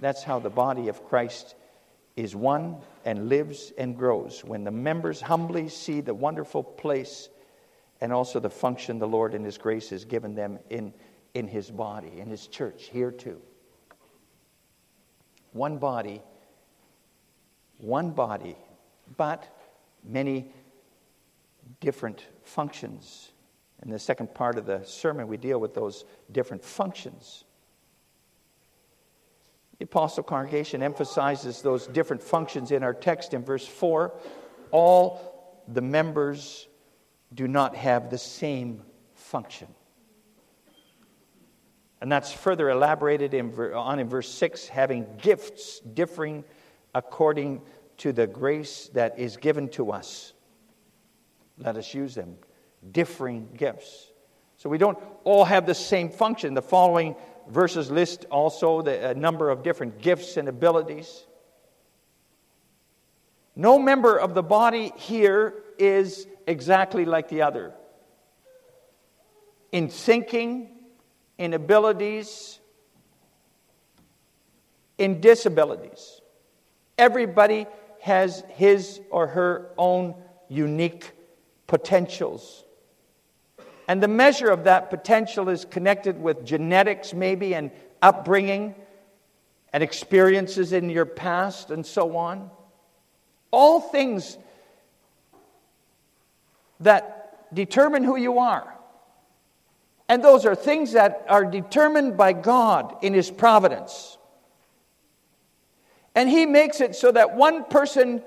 That's 0.00 0.22
how 0.22 0.38
the 0.38 0.50
body 0.50 0.88
of 0.88 1.04
Christ 1.08 1.54
is 2.18 2.34
one 2.34 2.76
and 3.04 3.28
lives 3.28 3.72
and 3.78 3.96
grows 3.96 4.42
when 4.44 4.64
the 4.64 4.72
members 4.72 5.20
humbly 5.20 5.68
see 5.68 6.00
the 6.00 6.12
wonderful 6.12 6.64
place 6.64 7.28
and 8.00 8.12
also 8.12 8.40
the 8.40 8.50
function 8.50 8.98
the 8.98 9.06
Lord 9.06 9.34
in 9.34 9.44
His 9.44 9.56
grace 9.56 9.90
has 9.90 10.04
given 10.04 10.34
them 10.34 10.58
in, 10.68 10.92
in 11.34 11.46
His 11.46 11.70
body, 11.70 12.18
in 12.18 12.28
His 12.28 12.48
church, 12.48 12.88
here 12.92 13.12
too. 13.12 13.40
One 15.52 15.78
body, 15.78 16.20
one 17.78 18.10
body, 18.10 18.56
but 19.16 19.46
many 20.02 20.50
different 21.78 22.26
functions. 22.42 23.30
In 23.84 23.90
the 23.90 23.98
second 23.98 24.34
part 24.34 24.58
of 24.58 24.66
the 24.66 24.82
sermon, 24.82 25.28
we 25.28 25.36
deal 25.36 25.60
with 25.60 25.72
those 25.72 26.04
different 26.32 26.64
functions. 26.64 27.44
The 29.78 29.84
Apostle 29.84 30.24
Congregation 30.24 30.82
emphasizes 30.82 31.62
those 31.62 31.86
different 31.86 32.22
functions 32.22 32.72
in 32.72 32.82
our 32.82 32.94
text 32.94 33.32
in 33.32 33.44
verse 33.44 33.66
4. 33.66 34.12
All 34.72 35.62
the 35.68 35.80
members 35.80 36.66
do 37.32 37.46
not 37.46 37.76
have 37.76 38.10
the 38.10 38.18
same 38.18 38.82
function. 39.14 39.68
And 42.00 42.10
that's 42.10 42.32
further 42.32 42.70
elaborated 42.70 43.34
in, 43.34 43.52
on 43.74 43.98
in 43.98 44.08
verse 44.08 44.28
6 44.28 44.68
having 44.68 45.06
gifts 45.20 45.80
differing 45.80 46.44
according 46.94 47.62
to 47.98 48.12
the 48.12 48.26
grace 48.26 48.90
that 48.94 49.18
is 49.18 49.36
given 49.36 49.68
to 49.70 49.92
us. 49.92 50.32
Let 51.58 51.76
us 51.76 51.92
use 51.94 52.14
them. 52.14 52.36
Differing 52.92 53.48
gifts. 53.56 54.12
So 54.56 54.68
we 54.68 54.78
don't 54.78 54.98
all 55.24 55.44
have 55.44 55.66
the 55.66 55.74
same 55.74 56.10
function. 56.10 56.54
The 56.54 56.62
following 56.62 57.16
verses 57.48 57.90
list 57.90 58.26
also 58.30 58.82
the 58.82 59.14
number 59.14 59.50
of 59.50 59.62
different 59.62 60.00
gifts 60.00 60.36
and 60.36 60.48
abilities. 60.48 61.24
No 63.56 63.78
member 63.78 64.16
of 64.16 64.34
the 64.34 64.42
body 64.42 64.92
here 64.96 65.54
is 65.78 66.26
exactly 66.46 67.04
like 67.04 67.28
the 67.28 67.42
other. 67.42 67.74
In 69.72 69.88
thinking, 69.88 70.70
in 71.38 71.54
abilities, 71.54 72.58
in 74.96 75.20
disabilities. 75.20 76.20
Everybody 76.96 77.66
has 78.00 78.42
his 78.50 79.00
or 79.10 79.28
her 79.28 79.70
own 79.76 80.14
unique 80.48 81.12
potentials. 81.66 82.64
And 83.88 84.02
the 84.02 84.08
measure 84.08 84.50
of 84.50 84.64
that 84.64 84.90
potential 84.90 85.48
is 85.48 85.64
connected 85.64 86.20
with 86.20 86.44
genetics, 86.44 87.14
maybe, 87.14 87.54
and 87.54 87.70
upbringing, 88.02 88.74
and 89.72 89.82
experiences 89.82 90.74
in 90.74 90.90
your 90.90 91.06
past, 91.06 91.70
and 91.70 91.84
so 91.84 92.14
on. 92.18 92.50
All 93.50 93.80
things 93.80 94.36
that 96.80 97.54
determine 97.54 98.04
who 98.04 98.16
you 98.16 98.38
are. 98.38 98.74
And 100.10 100.22
those 100.22 100.44
are 100.44 100.54
things 100.54 100.92
that 100.92 101.24
are 101.28 101.46
determined 101.46 102.18
by 102.18 102.34
God 102.34 102.96
in 103.02 103.14
His 103.14 103.30
providence. 103.30 104.18
And 106.14 106.28
He 106.28 106.44
makes 106.44 106.82
it 106.82 106.94
so 106.94 107.10
that 107.12 107.34
one 107.34 107.64
person 107.64 108.22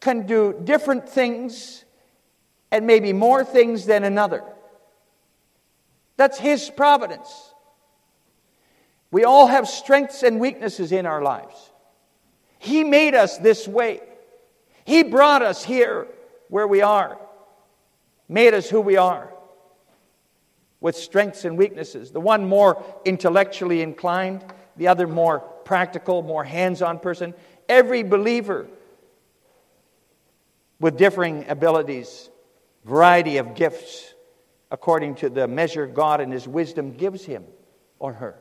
can 0.00 0.24
do 0.26 0.58
different 0.64 1.06
things 1.06 1.84
and 2.70 2.86
maybe 2.86 3.12
more 3.12 3.44
things 3.44 3.84
than 3.84 4.04
another. 4.04 4.44
That's 6.18 6.38
His 6.38 6.68
providence. 6.68 7.54
We 9.10 9.24
all 9.24 9.46
have 9.46 9.66
strengths 9.66 10.22
and 10.22 10.38
weaknesses 10.38 10.92
in 10.92 11.06
our 11.06 11.22
lives. 11.22 11.72
He 12.58 12.84
made 12.84 13.14
us 13.14 13.38
this 13.38 13.66
way. 13.66 14.02
He 14.84 15.02
brought 15.02 15.40
us 15.42 15.64
here 15.64 16.06
where 16.48 16.66
we 16.66 16.82
are, 16.82 17.18
made 18.28 18.52
us 18.52 18.68
who 18.68 18.80
we 18.80 18.96
are 18.96 19.32
with 20.80 20.96
strengths 20.96 21.44
and 21.44 21.56
weaknesses. 21.56 22.10
The 22.10 22.20
one 22.20 22.46
more 22.46 22.82
intellectually 23.04 23.80
inclined, 23.80 24.44
the 24.76 24.88
other 24.88 25.06
more 25.06 25.40
practical, 25.64 26.22
more 26.22 26.44
hands 26.44 26.82
on 26.82 26.98
person. 26.98 27.34
Every 27.68 28.02
believer 28.02 28.66
with 30.80 30.96
differing 30.96 31.48
abilities, 31.48 32.30
variety 32.84 33.38
of 33.38 33.54
gifts, 33.54 34.14
according 34.70 35.16
to 35.16 35.30
the 35.30 35.48
measure 35.48 35.86
God 35.86 36.20
and 36.20 36.32
His 36.32 36.46
wisdom 36.46 36.92
gives 36.92 37.24
him 37.24 37.44
or 37.98 38.12
her. 38.12 38.38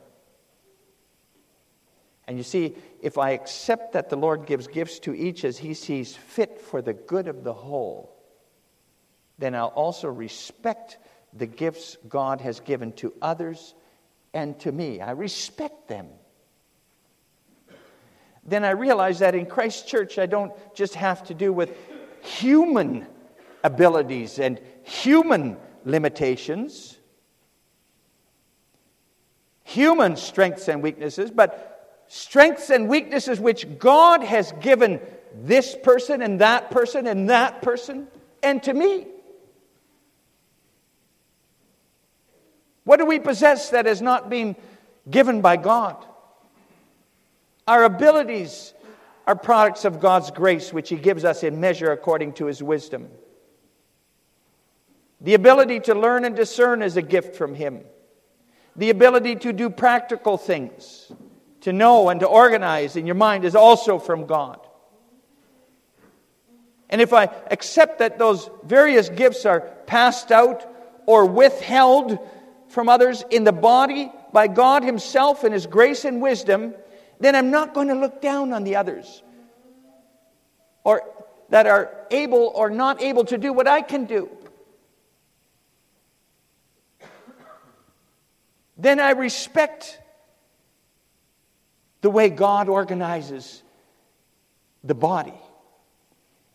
And 2.28 2.38
you 2.38 2.44
see, 2.44 2.76
if 3.02 3.18
I 3.18 3.32
accept 3.32 3.94
that 3.94 4.10
the 4.10 4.18
Lord 4.18 4.46
gives 4.46 4.68
gifts 4.68 5.00
to 5.00 5.16
each 5.16 5.46
as 5.46 5.58
He 5.58 5.74
sees 5.74 6.16
fit 6.16 6.60
for 6.60 6.82
the 6.82 6.94
good 6.94 7.28
of 7.28 7.44
the 7.44 7.54
whole, 7.54 8.14
then 9.40 9.56
I'll 9.56 9.68
also 9.68 10.10
respect 10.10 10.98
the 11.34 11.46
gifts 11.46 11.98
God 12.10 12.42
has 12.42 12.60
given 12.60 12.92
to 12.94 13.14
others 13.22 13.76
and 14.34 14.60
to 14.60 14.72
me. 14.72 15.00
I 15.00 15.12
respect 15.12 15.88
them. 15.88 16.08
Then 18.44 18.64
I 18.64 18.72
realize 18.72 19.20
that 19.20 19.36
in 19.36 19.46
Christ's 19.46 19.90
church, 19.90 20.18
I 20.18 20.26
don't 20.26 20.54
just 20.74 20.96
have 20.96 21.24
to 21.26 21.34
do 21.34 21.52
with 21.52 21.76
human 22.22 23.06
abilities 23.64 24.40
and 24.40 24.60
human 24.84 25.58
limitations, 25.88 26.98
human 29.64 30.18
strengths 30.18 30.68
and 30.68 30.84
weaknesses, 30.84 31.32
but 31.32 32.04
strengths 32.08 32.70
and 32.70 32.90
weaknesses 32.90 33.40
which 33.40 33.80
God 33.80 34.22
has 34.24 34.52
given 34.62 35.00
this 35.34 35.76
person 35.82 36.22
and 36.22 36.42
that 36.42 36.72
person 36.72 37.08
and 37.08 37.30
that 37.30 37.62
person 37.62 38.08
and 38.44 38.62
to 38.64 38.74
me. 38.74 39.08
What 42.84 42.98
do 42.98 43.06
we 43.06 43.20
possess 43.20 43.70
that 43.70 43.86
has 43.86 44.02
not 44.02 44.30
been 44.30 44.56
given 45.10 45.42
by 45.42 45.58
God? 45.58 46.06
Our 47.68 47.84
abilities 47.84 48.74
are 49.26 49.36
products 49.36 49.84
of 49.84 50.00
God's 50.00 50.32
grace, 50.32 50.72
which 50.72 50.88
He 50.90 50.96
gives 50.96 51.26
us 51.26 51.44
in 51.44 51.60
measure 51.60 51.92
according 51.92 52.34
to 52.34 52.46
His 52.46 52.64
wisdom. 52.64 53.10
The 55.22 55.34
ability 55.34 55.82
to 55.82 55.96
learn 55.96 56.26
and 56.26 56.36
discern 56.36 56.82
is 56.82 56.98
a 56.98 57.02
gift 57.02 57.36
from 57.36 57.56
Him. 57.56 57.82
The 58.76 58.90
ability 58.92 59.38
to 59.38 59.54
do 59.54 59.70
practical 59.70 60.38
things, 60.38 61.12
to 61.62 61.74
know 61.74 62.10
and 62.10 62.20
to 62.20 62.28
organize 62.28 62.96
in 62.96 63.06
your 63.08 63.16
mind, 63.16 63.44
is 63.44 63.56
also 63.56 63.98
from 63.98 64.28
God. 64.28 64.60
And 66.90 67.02
if 67.02 67.14
I 67.14 67.26
accept 67.52 68.00
that 68.00 68.18
those 68.18 68.50
various 68.64 69.10
gifts 69.10 69.46
are 69.46 69.62
passed 69.88 70.32
out 70.32 70.66
or 71.06 71.26
withheld 71.26 72.20
from 72.70 72.88
others 72.88 73.24
in 73.32 73.44
the 73.44 73.52
body 73.52 74.12
by 74.32 74.48
God 74.48 74.84
Himself 74.84 75.44
and 75.44 75.54
His 75.54 75.66
grace 75.66 76.06
and 76.06 76.22
wisdom, 76.22 76.76
then 77.20 77.36
I'm 77.36 77.50
not 77.50 77.74
going 77.74 77.88
to 77.88 77.96
look 77.96 78.22
down 78.22 78.54
on 78.54 78.64
the 78.64 78.76
others 78.76 79.24
or 80.84 81.02
that 81.50 81.66
are 81.66 82.06
able 82.12 82.52
or 82.56 82.70
not 82.70 83.02
able 83.02 83.26
to 83.26 83.38
do 83.38 83.52
what 83.52 83.68
I 83.68 83.82
can 83.82 84.06
do. 84.06 84.30
Then 88.78 89.00
I 89.00 89.12
respect 89.12 90.00
the 92.02 92.10
way 92.10 92.30
God 92.30 92.70
organizes 92.70 93.64
the 94.84 94.96
body. 94.96 95.34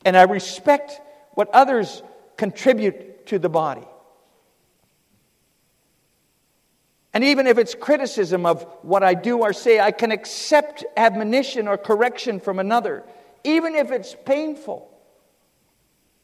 And 0.04 0.16
I 0.16 0.22
respect 0.22 1.00
what 1.32 1.48
others 1.50 2.02
contribute 2.36 3.26
to 3.26 3.38
the 3.38 3.48
body. 3.48 3.86
And 7.14 7.24
even 7.24 7.46
if 7.46 7.58
it's 7.58 7.74
criticism 7.74 8.46
of 8.46 8.62
what 8.82 9.02
I 9.02 9.14
do 9.14 9.40
or 9.40 9.52
say, 9.52 9.78
I 9.78 9.90
can 9.90 10.10
accept 10.10 10.84
admonition 10.96 11.68
or 11.68 11.76
correction 11.76 12.40
from 12.40 12.58
another, 12.58 13.04
even 13.44 13.74
if 13.74 13.90
it's 13.90 14.16
painful. 14.24 14.88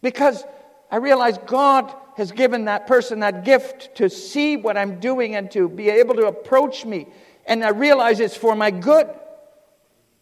Because 0.00 0.44
I 0.90 0.96
realize 0.96 1.38
God 1.38 1.92
has 2.16 2.32
given 2.32 2.64
that 2.64 2.86
person 2.86 3.20
that 3.20 3.44
gift 3.44 3.96
to 3.96 4.10
see 4.10 4.56
what 4.56 4.76
I'm 4.76 5.00
doing 5.00 5.36
and 5.36 5.50
to 5.52 5.68
be 5.68 5.88
able 5.88 6.14
to 6.16 6.26
approach 6.26 6.84
me. 6.84 7.06
And 7.46 7.64
I 7.64 7.70
realize 7.70 8.20
it's 8.20 8.36
for 8.36 8.54
my 8.54 8.70
good. 8.70 9.08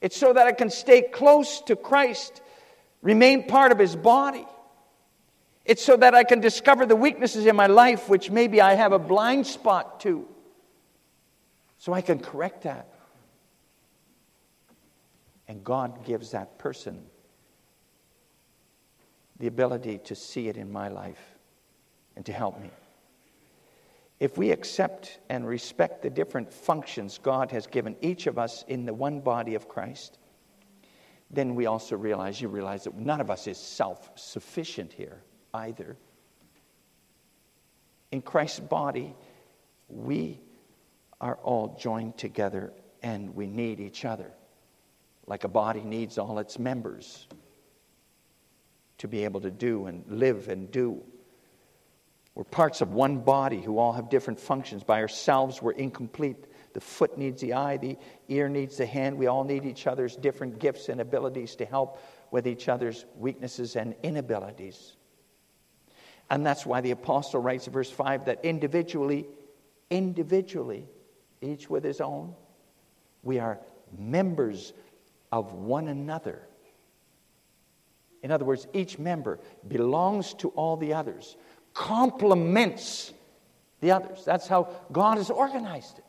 It's 0.00 0.16
so 0.16 0.32
that 0.32 0.46
I 0.46 0.52
can 0.52 0.70
stay 0.70 1.02
close 1.02 1.60
to 1.62 1.76
Christ, 1.76 2.42
remain 3.00 3.44
part 3.44 3.72
of 3.72 3.78
his 3.78 3.96
body. 3.96 4.46
It's 5.64 5.82
so 5.82 5.96
that 5.96 6.14
I 6.14 6.22
can 6.22 6.40
discover 6.40 6.86
the 6.86 6.94
weaknesses 6.94 7.46
in 7.46 7.56
my 7.56 7.66
life, 7.66 8.08
which 8.08 8.30
maybe 8.30 8.60
I 8.60 8.74
have 8.74 8.92
a 8.92 8.98
blind 8.98 9.46
spot 9.46 10.00
to 10.00 10.28
so 11.78 11.92
I 11.92 12.00
can 12.00 12.18
correct 12.18 12.62
that. 12.62 12.88
And 15.48 15.64
God 15.64 16.04
gives 16.04 16.32
that 16.32 16.58
person 16.58 17.06
the 19.38 19.46
ability 19.46 19.98
to 19.98 20.14
see 20.14 20.48
it 20.48 20.56
in 20.56 20.70
my 20.70 20.88
life 20.88 21.36
and 22.16 22.24
to 22.26 22.32
help 22.32 22.60
me. 22.60 22.70
If 24.18 24.38
we 24.38 24.50
accept 24.50 25.20
and 25.28 25.46
respect 25.46 26.02
the 26.02 26.08
different 26.08 26.52
functions 26.52 27.18
God 27.22 27.50
has 27.50 27.66
given 27.66 27.96
each 28.00 28.26
of 28.26 28.38
us 28.38 28.64
in 28.66 28.86
the 28.86 28.94
one 28.94 29.20
body 29.20 29.54
of 29.54 29.68
Christ, 29.68 30.18
then 31.30 31.54
we 31.54 31.66
also 31.66 31.96
realize, 31.96 32.40
you 32.40 32.48
realize 32.48 32.84
that 32.84 32.96
none 32.96 33.20
of 33.20 33.30
us 33.30 33.46
is 33.46 33.58
self 33.58 34.10
sufficient 34.14 34.92
here 34.92 35.22
either. 35.52 35.96
In 38.10 38.22
Christ's 38.22 38.60
body, 38.60 39.14
we 39.88 40.40
are 41.20 41.38
all 41.42 41.76
joined 41.78 42.16
together 42.16 42.72
and 43.02 43.34
we 43.34 43.46
need 43.46 43.80
each 43.80 44.04
other, 44.04 44.30
like 45.26 45.44
a 45.44 45.48
body 45.48 45.82
needs 45.82 46.16
all 46.16 46.38
its 46.38 46.58
members 46.58 47.26
to 48.98 49.08
be 49.08 49.24
able 49.24 49.40
to 49.42 49.50
do 49.50 49.86
and 49.86 50.04
live 50.08 50.48
and 50.48 50.70
do. 50.70 51.02
We're 52.34 52.44
parts 52.44 52.82
of 52.82 52.92
one 52.92 53.20
body 53.20 53.62
who 53.62 53.78
all 53.78 53.94
have 53.94 54.10
different 54.10 54.38
functions. 54.38 54.84
By 54.84 55.00
ourselves, 55.00 55.62
we're 55.62 55.72
incomplete. 55.72 56.44
The 56.74 56.80
foot 56.82 57.16
needs 57.16 57.40
the 57.40 57.54
eye, 57.54 57.78
the 57.78 57.96
ear 58.28 58.50
needs 58.50 58.76
the 58.76 58.84
hand. 58.84 59.16
We 59.16 59.26
all 59.26 59.44
need 59.44 59.64
each 59.64 59.86
other's 59.86 60.14
different 60.16 60.58
gifts 60.58 60.90
and 60.90 61.00
abilities 61.00 61.56
to 61.56 61.64
help 61.64 61.98
with 62.30 62.46
each 62.46 62.68
other's 62.68 63.06
weaknesses 63.16 63.76
and 63.76 63.94
inabilities. 64.02 64.96
And 66.28 66.44
that's 66.44 66.66
why 66.66 66.82
the 66.82 66.90
apostle 66.90 67.40
writes 67.40 67.66
in 67.66 67.72
verse 67.72 67.90
5 67.90 68.26
that 68.26 68.44
individually, 68.44 69.26
individually, 69.88 70.86
each 71.40 71.70
with 71.70 71.84
his 71.84 72.02
own, 72.02 72.34
we 73.22 73.38
are 73.38 73.60
members 73.96 74.74
of 75.32 75.54
one 75.54 75.88
another. 75.88 76.45
In 78.22 78.30
other 78.30 78.44
words, 78.44 78.66
each 78.72 78.98
member 78.98 79.38
belongs 79.68 80.34
to 80.34 80.48
all 80.50 80.76
the 80.76 80.94
others, 80.94 81.36
complements 81.74 83.12
the 83.80 83.92
others. 83.92 84.24
That's 84.24 84.48
how 84.48 84.70
God 84.90 85.18
has 85.18 85.30
organized 85.30 85.98
it. 85.98 86.04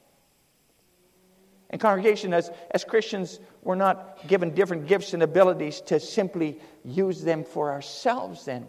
And, 1.69 1.81
congregation, 1.81 2.33
as, 2.33 2.49
as 2.71 2.85
Christians, 2.85 3.39
we're 3.61 3.75
not 3.75 4.25
given 4.27 4.53
different 4.53 4.87
gifts 4.87 5.13
and 5.13 5.21
abilities 5.21 5.81
to 5.81 5.99
simply 5.99 6.61
use 6.85 7.21
them 7.21 7.43
for 7.43 7.71
ourselves, 7.71 8.45
then, 8.45 8.65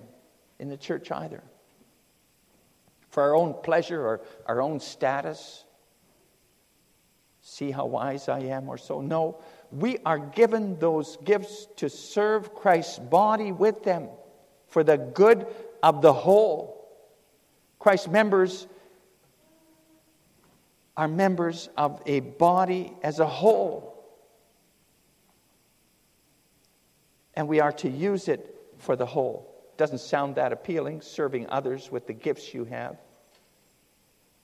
in 0.58 0.68
the 0.68 0.76
church 0.76 1.12
either. 1.12 1.42
For 3.10 3.22
our 3.22 3.36
own 3.36 3.54
pleasure 3.62 4.04
or 4.04 4.20
our 4.46 4.60
own 4.60 4.80
status. 4.80 5.64
See 7.40 7.70
how 7.70 7.86
wise 7.86 8.28
I 8.28 8.40
am, 8.40 8.68
or 8.68 8.76
so. 8.76 9.00
No, 9.00 9.40
we 9.70 9.98
are 10.04 10.18
given 10.18 10.78
those 10.78 11.16
gifts 11.24 11.66
to 11.76 11.88
serve 11.88 12.54
Christ's 12.54 12.98
body 12.98 13.52
with 13.52 13.84
them 13.84 14.08
for 14.68 14.82
the 14.82 14.96
good 14.96 15.46
of 15.82 16.02
the 16.02 16.12
whole. 16.12 16.88
Christ's 17.78 18.08
members 18.08 18.66
are 20.96 21.08
members 21.08 21.68
of 21.76 22.02
a 22.06 22.20
body 22.20 22.92
as 23.02 23.20
a 23.20 23.26
whole. 23.26 23.94
And 27.34 27.46
we 27.46 27.60
are 27.60 27.72
to 27.72 27.88
use 27.88 28.26
it 28.26 28.56
for 28.78 28.96
the 28.96 29.06
whole. 29.06 29.54
Doesn't 29.76 30.00
sound 30.00 30.34
that 30.36 30.52
appealing, 30.52 31.02
serving 31.02 31.46
others 31.50 31.92
with 31.92 32.08
the 32.08 32.12
gifts 32.12 32.52
you 32.52 32.64
have. 32.64 32.96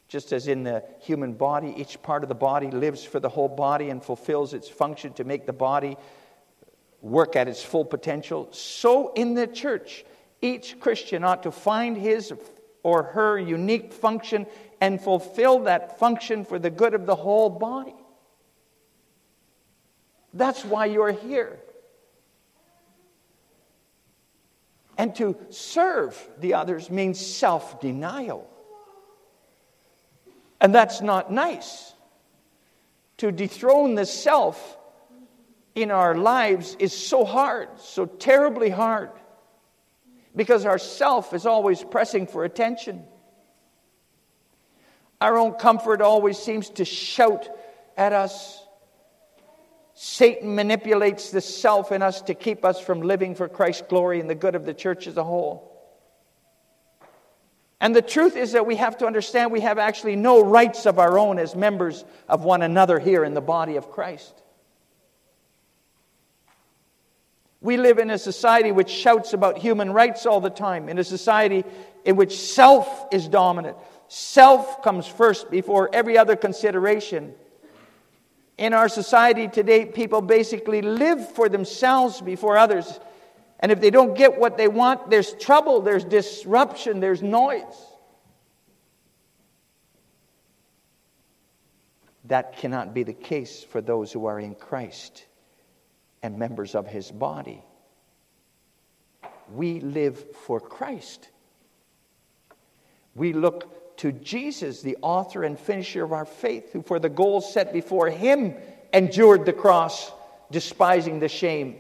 Just 0.09 0.33
as 0.33 0.49
in 0.49 0.63
the 0.63 0.85
human 1.01 1.33
body, 1.33 1.75
each 1.77 2.01
part 2.03 2.23
of 2.23 2.29
the 2.29 2.35
body 2.35 2.71
lives 2.71 3.05
for 3.05 3.21
the 3.21 3.29
whole 3.29 3.49
body 3.49 3.91
and 3.91 4.03
fulfills 4.03 4.55
its 4.55 4.69
function 4.69 5.13
to 5.15 5.25
make 5.25 5.47
the 5.47 5.53
body 5.53 5.97
work 7.05 7.37
at 7.37 7.49
its 7.49 7.63
full 7.63 7.85
potential, 7.85 8.49
so 8.51 9.13
in 9.13 9.35
the 9.35 9.47
church, 9.47 10.05
each 10.41 10.81
Christian 10.81 11.23
ought 11.23 11.43
to 11.43 11.51
find 11.51 11.97
his 11.97 12.33
or 12.83 13.03
her 13.03 13.39
unique 13.39 13.93
function 13.93 14.47
and 14.81 15.01
fulfill 15.01 15.61
that 15.61 15.99
function 15.99 16.45
for 16.45 16.59
the 16.59 16.71
good 16.71 16.95
of 16.95 17.05
the 17.05 17.15
whole 17.15 17.51
body. 17.51 17.95
That's 20.33 20.65
why 20.65 20.87
you're 20.87 21.13
here. 21.13 21.59
And 24.97 25.15
to 25.17 25.37
serve 25.51 26.19
the 26.39 26.55
others 26.55 26.91
means 26.91 27.19
self 27.19 27.81
denial. 27.81 28.49
And 30.65 30.75
that's 30.75 31.03
not 31.03 31.31
nice. 31.31 31.93
To 33.19 33.31
dethrone 33.31 33.97
the 33.97 34.07
self 34.07 34.79
in 35.75 35.91
our 35.91 36.15
lives 36.15 36.75
is 36.79 36.97
so 36.97 37.27
hard, 37.27 37.69
so 37.77 38.07
terribly 38.07 38.71
hard, 38.71 39.11
because 40.35 40.65
our 40.65 40.79
self 40.79 41.35
is 41.35 41.45
always 41.45 41.85
pressing 41.85 42.27
for 42.27 42.45
attention. 42.45 43.05
Our 45.21 45.37
own 45.37 45.53
comfort 45.53 46.01
always 46.01 46.39
seems 46.39 46.71
to 46.71 46.87
shout 46.87 47.47
at 47.95 48.15
us. 48.15 48.67
Satan 49.93 50.55
manipulates 50.55 51.31
the 51.31 51.43
self 51.43 51.93
in 51.93 52.01
us 52.01 52.23
to 52.23 52.33
keep 52.33 52.65
us 52.65 52.81
from 52.81 53.03
living 53.03 53.35
for 53.35 53.51
Christ's 53.51 53.85
glory 53.87 54.19
and 54.19 54.31
the 54.31 54.35
good 54.35 54.55
of 54.55 54.65
the 54.65 54.73
church 54.73 55.09
as 55.09 55.19
a 55.19 55.25
whole. 55.25 55.74
And 57.81 57.95
the 57.95 58.03
truth 58.03 58.37
is 58.37 58.53
that 58.53 58.67
we 58.67 58.77
have 58.77 58.99
to 58.99 59.07
understand 59.07 59.51
we 59.51 59.61
have 59.61 59.79
actually 59.79 60.17
no 60.17 60.43
rights 60.43 60.87
of 60.87 60.99
our 60.99 61.19
own 61.19 61.39
as 61.39 61.55
members 61.55 62.05
of 62.29 62.45
one 62.45 62.63
another 62.63 62.99
here 62.99 63.25
in 63.25 63.35
the 63.35 63.41
body 63.41 63.77
of 63.77 63.91
Christ. 63.91 64.33
We 67.61 67.79
live 67.79 67.99
in 67.99 68.11
a 68.11 68.19
society 68.19 68.73
which 68.73 68.91
shouts 68.91 69.33
about 69.33 69.57
human 69.57 69.91
rights 69.91 70.27
all 70.27 70.41
the 70.41 70.51
time, 70.51 70.89
in 70.91 70.99
a 70.99 71.05
society 71.05 71.65
in 72.05 72.15
which 72.17 72.39
self 72.39 73.07
is 73.11 73.27
dominant. 73.27 73.77
Self 74.09 74.83
comes 74.83 75.07
first 75.07 75.51
before 75.51 75.89
every 75.93 76.19
other 76.19 76.37
consideration. 76.37 77.35
In 78.59 78.75
our 78.75 78.89
society 78.89 79.49
today, 79.49 79.87
people 79.87 80.21
basically 80.21 80.83
live 80.83 81.29
for 81.35 81.49
themselves 81.49 82.21
before 82.21 82.59
others. 82.59 83.01
And 83.61 83.73
if 83.73 83.81
they 83.81 83.91
don't 83.91 84.15
get 84.15 84.39
what 84.39 84.57
they 84.57 84.69
want, 84.69 85.11
there's 85.11 85.33
trouble, 85.35 85.81
there's 85.81 86.05
disruption, 86.05 87.01
there's 87.01 87.23
noise. 87.23 87.63
That 92.27 92.57
cannot 92.57 92.95
be 92.95 93.03
the 93.03 93.13
case 93.13 93.63
for 93.63 93.81
those 93.81 94.11
who 94.13 94.27
are 94.27 94.41
in 94.41 94.55
Christ 94.55 95.27
and 96.23 96.39
members 96.39 96.75
of 96.75 96.87
his 96.87 97.11
body. 97.11 97.63
We 99.53 99.81
live 99.81 100.35
for 100.47 100.59
Christ. 100.59 101.29
We 103.15 103.33
look 103.33 103.97
to 103.99 104.11
Jesus, 104.11 104.83
the 104.83 104.97
author 105.03 105.45
and 105.45 105.59
finisher 105.59 106.03
of 106.03 106.13
our 106.13 106.25
faith, 106.25 106.73
who 106.73 106.83
for 106.83 106.99
the 106.99 107.11
goal 107.11 107.41
set 107.41 107.73
before 107.73 108.09
him 108.09 108.55
endured 108.93 109.45
the 109.45 109.53
cross, 109.53 110.11
despising 110.51 111.21
the 111.21 111.29
shame 111.29 111.77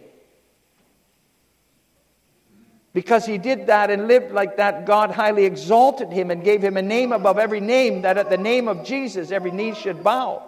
because 2.94 3.26
he 3.26 3.38
did 3.38 3.66
that 3.66 3.90
and 3.90 4.06
lived 4.06 4.32
like 4.32 4.56
that, 4.56 4.86
God 4.86 5.10
highly 5.10 5.44
exalted 5.44 6.12
him 6.12 6.30
and 6.30 6.44
gave 6.44 6.62
him 6.62 6.76
a 6.76 6.82
name 6.82 7.10
above 7.10 7.38
every 7.38 7.60
name, 7.60 8.02
that 8.02 8.16
at 8.16 8.30
the 8.30 8.38
name 8.38 8.68
of 8.68 8.84
Jesus 8.84 9.32
every 9.32 9.50
knee 9.50 9.74
should 9.74 10.04
bow. 10.04 10.44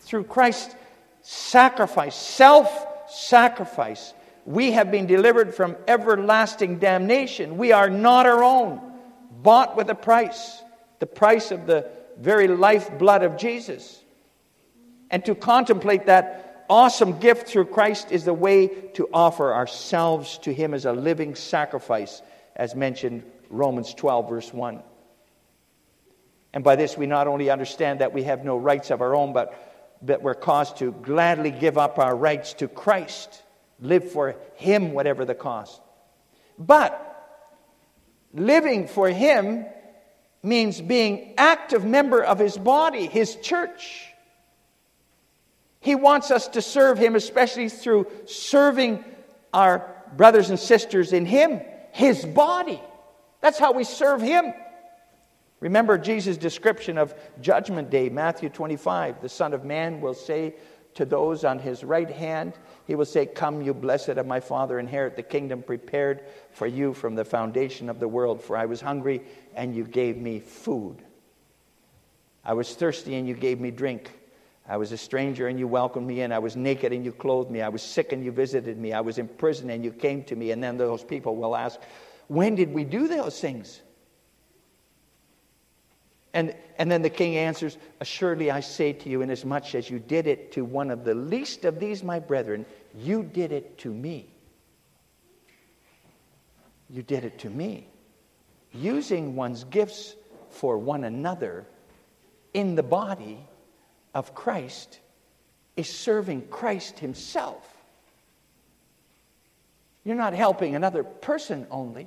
Through 0.00 0.24
Christ's 0.24 0.74
sacrifice, 1.20 2.16
self 2.16 2.86
sacrifice, 3.10 4.14
we 4.46 4.72
have 4.72 4.90
been 4.90 5.06
delivered 5.06 5.54
from 5.54 5.76
everlasting 5.86 6.78
damnation. 6.78 7.58
We 7.58 7.72
are 7.72 7.90
not 7.90 8.24
our 8.24 8.42
own, 8.42 8.80
bought 9.42 9.76
with 9.76 9.90
a 9.90 9.94
price, 9.94 10.62
the 11.00 11.06
price 11.06 11.50
of 11.50 11.66
the 11.66 11.86
very 12.18 12.48
lifeblood 12.48 13.22
of 13.22 13.36
Jesus. 13.36 14.02
And 15.10 15.22
to 15.26 15.34
contemplate 15.34 16.06
that 16.06 16.49
awesome 16.70 17.18
gift 17.18 17.48
through 17.48 17.66
Christ 17.66 18.12
is 18.12 18.24
the 18.24 18.32
way 18.32 18.68
to 18.94 19.08
offer 19.12 19.52
ourselves 19.52 20.38
to 20.38 20.54
Him 20.54 20.72
as 20.72 20.86
a 20.86 20.92
living 20.92 21.34
sacrifice, 21.34 22.22
as 22.54 22.74
mentioned 22.74 23.24
Romans 23.50 23.92
12, 23.92 24.28
verse 24.28 24.54
1. 24.54 24.82
And 26.54 26.64
by 26.64 26.76
this, 26.76 26.96
we 26.96 27.06
not 27.06 27.26
only 27.26 27.50
understand 27.50 28.00
that 28.00 28.12
we 28.12 28.22
have 28.22 28.44
no 28.44 28.56
rights 28.56 28.90
of 28.90 29.00
our 29.02 29.14
own, 29.14 29.32
but 29.32 29.54
that 30.02 30.22
we're 30.22 30.34
caused 30.34 30.78
to 30.78 30.92
gladly 30.92 31.50
give 31.50 31.76
up 31.76 31.98
our 31.98 32.16
rights 32.16 32.54
to 32.54 32.68
Christ, 32.68 33.42
live 33.80 34.10
for 34.12 34.36
Him, 34.54 34.92
whatever 34.92 35.24
the 35.24 35.34
cost. 35.34 35.80
But 36.58 37.06
living 38.32 38.86
for 38.86 39.08
Him 39.08 39.66
means 40.42 40.80
being 40.80 41.34
active 41.36 41.84
member 41.84 42.22
of 42.22 42.38
His 42.38 42.56
body, 42.56 43.06
His 43.06 43.36
church. 43.36 44.09
He 45.80 45.94
wants 45.94 46.30
us 46.30 46.48
to 46.48 46.62
serve 46.62 46.98
Him, 46.98 47.16
especially 47.16 47.68
through 47.68 48.06
serving 48.26 49.04
our 49.52 49.94
brothers 50.16 50.50
and 50.50 50.58
sisters 50.58 51.12
in 51.12 51.26
Him, 51.26 51.60
His 51.92 52.24
body. 52.24 52.80
That's 53.40 53.58
how 53.58 53.72
we 53.72 53.84
serve 53.84 54.20
Him. 54.20 54.52
Remember 55.60 55.98
Jesus' 55.98 56.36
description 56.36 56.96
of 56.98 57.14
Judgment 57.40 57.90
Day, 57.90 58.08
Matthew 58.08 58.48
25. 58.48 59.20
The 59.20 59.28
Son 59.28 59.52
of 59.52 59.64
Man 59.64 60.00
will 60.00 60.14
say 60.14 60.54
to 60.94 61.04
those 61.04 61.44
on 61.44 61.58
his 61.58 61.84
right 61.84 62.10
hand, 62.10 62.54
He 62.86 62.94
will 62.94 63.04
say, 63.04 63.26
Come, 63.26 63.62
you 63.62 63.74
blessed 63.74 64.10
of 64.10 64.26
my 64.26 64.40
Father, 64.40 64.78
inherit 64.78 65.16
the 65.16 65.22
kingdom 65.22 65.62
prepared 65.62 66.24
for 66.50 66.66
you 66.66 66.94
from 66.94 67.14
the 67.14 67.24
foundation 67.24 67.88
of 67.88 68.00
the 68.00 68.08
world. 68.08 68.42
For 68.42 68.56
I 68.56 68.66
was 68.66 68.80
hungry, 68.80 69.22
and 69.54 69.74
you 69.74 69.84
gave 69.84 70.16
me 70.16 70.40
food. 70.40 70.96
I 72.44 72.54
was 72.54 72.74
thirsty, 72.74 73.14
and 73.14 73.28
you 73.28 73.34
gave 73.34 73.60
me 73.60 73.70
drink. 73.70 74.10
I 74.70 74.76
was 74.76 74.92
a 74.92 74.96
stranger 74.96 75.48
and 75.48 75.58
you 75.58 75.66
welcomed 75.66 76.06
me 76.06 76.20
in. 76.20 76.30
I 76.30 76.38
was 76.38 76.54
naked 76.54 76.92
and 76.92 77.04
you 77.04 77.10
clothed 77.10 77.50
me. 77.50 77.60
I 77.60 77.68
was 77.68 77.82
sick 77.82 78.12
and 78.12 78.24
you 78.24 78.30
visited 78.30 78.78
me. 78.78 78.92
I 78.92 79.00
was 79.00 79.18
in 79.18 79.26
prison 79.26 79.68
and 79.68 79.84
you 79.84 79.90
came 79.90 80.22
to 80.24 80.36
me. 80.36 80.52
And 80.52 80.62
then 80.62 80.76
those 80.76 81.02
people 81.02 81.34
will 81.34 81.56
ask, 81.56 81.80
When 82.28 82.54
did 82.54 82.72
we 82.72 82.84
do 82.84 83.08
those 83.08 83.40
things? 83.40 83.80
And, 86.32 86.54
and 86.78 86.88
then 86.88 87.02
the 87.02 87.10
king 87.10 87.36
answers, 87.36 87.78
Assuredly 88.00 88.52
I 88.52 88.60
say 88.60 88.92
to 88.92 89.08
you, 89.08 89.22
inasmuch 89.22 89.74
as 89.74 89.90
you 89.90 89.98
did 89.98 90.28
it 90.28 90.52
to 90.52 90.64
one 90.64 90.92
of 90.92 91.02
the 91.02 91.16
least 91.16 91.64
of 91.64 91.80
these 91.80 92.04
my 92.04 92.20
brethren, 92.20 92.64
you 92.94 93.24
did 93.24 93.50
it 93.50 93.76
to 93.78 93.92
me. 93.92 94.32
You 96.88 97.02
did 97.02 97.24
it 97.24 97.40
to 97.40 97.50
me. 97.50 97.88
Using 98.72 99.34
one's 99.34 99.64
gifts 99.64 100.14
for 100.48 100.78
one 100.78 101.02
another 101.02 101.66
in 102.54 102.76
the 102.76 102.84
body 102.84 103.48
of 104.14 104.34
Christ 104.34 104.98
is 105.76 105.88
serving 105.88 106.48
Christ 106.48 106.98
Himself. 106.98 107.66
You're 110.04 110.16
not 110.16 110.32
helping 110.32 110.74
another 110.74 111.04
person 111.04 111.66
only. 111.70 112.06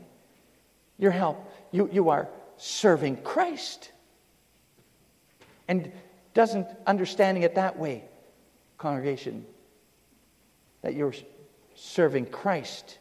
You're 0.98 1.12
help, 1.12 1.52
you, 1.72 1.90
you 1.92 2.10
are 2.10 2.28
serving 2.58 3.18
Christ. 3.18 3.92
And 5.68 5.92
doesn't 6.34 6.68
understanding 6.86 7.44
it 7.44 7.56
that 7.56 7.78
way, 7.78 8.04
congregation, 8.78 9.46
that 10.82 10.94
you're 10.94 11.14
serving 11.76 12.26
Christ 12.28 12.98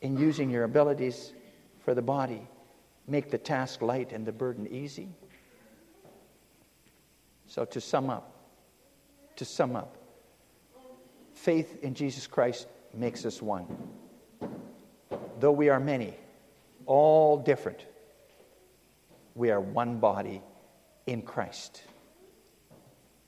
in 0.00 0.16
using 0.16 0.50
your 0.50 0.64
abilities 0.64 1.32
for 1.84 1.94
the 1.94 2.02
body, 2.02 2.46
make 3.06 3.30
the 3.30 3.38
task 3.38 3.82
light 3.82 4.12
and 4.12 4.24
the 4.24 4.32
burden 4.32 4.66
easy? 4.68 5.08
So, 7.50 7.64
to 7.64 7.80
sum 7.80 8.10
up, 8.10 8.32
to 9.34 9.44
sum 9.44 9.74
up, 9.74 9.96
faith 11.34 11.82
in 11.82 11.94
Jesus 11.94 12.28
Christ 12.28 12.68
makes 12.94 13.26
us 13.26 13.42
one. 13.42 13.66
Though 15.40 15.50
we 15.50 15.68
are 15.68 15.80
many, 15.80 16.14
all 16.86 17.38
different, 17.38 17.84
we 19.34 19.50
are 19.50 19.60
one 19.60 19.98
body 19.98 20.42
in 21.08 21.22
Christ. 21.22 21.82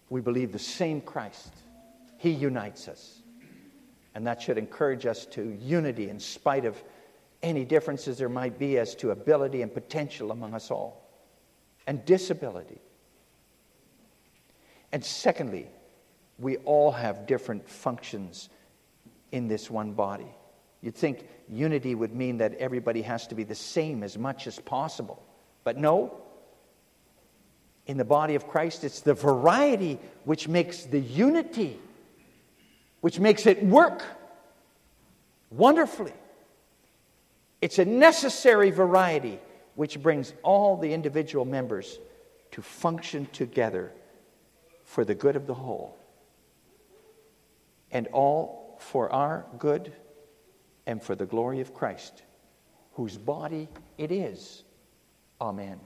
We 0.09 0.21
believe 0.21 0.53
the 0.53 0.59
same 0.61 1.01
Christ. 1.01 1.53
He 2.17 2.31
unites 2.31 2.87
us. 2.87 3.23
And 4.15 4.25
that 4.29 4.41
should 4.41 4.57
encourage 4.57 5.05
us 5.05 5.27
to 5.33 5.59
unity 5.61 6.11
in 6.11 6.21
spite 6.21 6.65
of 6.65 6.81
any 7.43 7.65
differences 7.65 8.19
there 8.19 8.29
might 8.29 8.57
be 8.57 8.79
as 8.79 8.95
to 8.97 9.11
ability 9.11 9.63
and 9.63 9.75
potential 9.75 10.31
among 10.31 10.55
us 10.55 10.71
all, 10.71 11.11
and 11.89 12.05
disability. 12.05 12.81
And 14.92 15.05
secondly, 15.05 15.66
we 16.38 16.59
all 16.59 16.92
have 16.92 17.26
different 17.26 17.68
functions 17.68 18.50
in 19.31 19.48
this 19.48 19.70
one 19.70 19.92
body. 19.92 20.33
You'd 20.83 20.94
think 20.94 21.26
unity 21.48 21.94
would 21.94 22.14
mean 22.14 22.38
that 22.38 22.55
everybody 22.55 23.02
has 23.02 23.26
to 23.28 23.35
be 23.35 23.44
the 23.44 23.55
same 23.55 24.02
as 24.02 24.18
much 24.18 24.46
as 24.46 24.59
possible. 24.59 25.22
But 25.64 25.78
no. 25.78 26.20
In 27.87 27.96
the 27.96 28.05
body 28.05 28.35
of 28.35 28.46
Christ, 28.48 28.85
it's 28.85 29.00
the 29.00 29.14
variety 29.14 29.98
which 30.24 30.48
makes 30.48 30.85
the 30.85 31.00
unity, 31.00 31.81
which 33.00 33.18
makes 33.18 33.46
it 33.46 33.62
work 33.64 34.05
wonderfully. 35.50 36.12
It's 37.61 37.78
a 37.78 37.85
necessary 37.85 38.70
variety 38.70 39.38
which 39.74 40.02
brings 40.02 40.33
all 40.42 40.76
the 40.76 40.92
individual 40.92 41.44
members 41.44 41.98
to 42.52 42.61
function 42.62 43.26
together 43.33 43.92
for 44.85 45.05
the 45.05 45.14
good 45.14 45.37
of 45.37 45.47
the 45.47 45.55
whole. 45.55 45.99
And 47.90 48.09
all 48.09 48.79
for 48.81 49.12
our 49.12 49.47
good 49.59 49.92
and 50.87 51.03
for 51.03 51.14
the 51.14 51.27
glory 51.27 51.61
of 51.61 51.75
Christ, 51.75 52.23
whose 52.95 53.16
body 53.16 53.68
it 53.99 54.11
is. 54.11 54.64
Amen. 55.40 55.79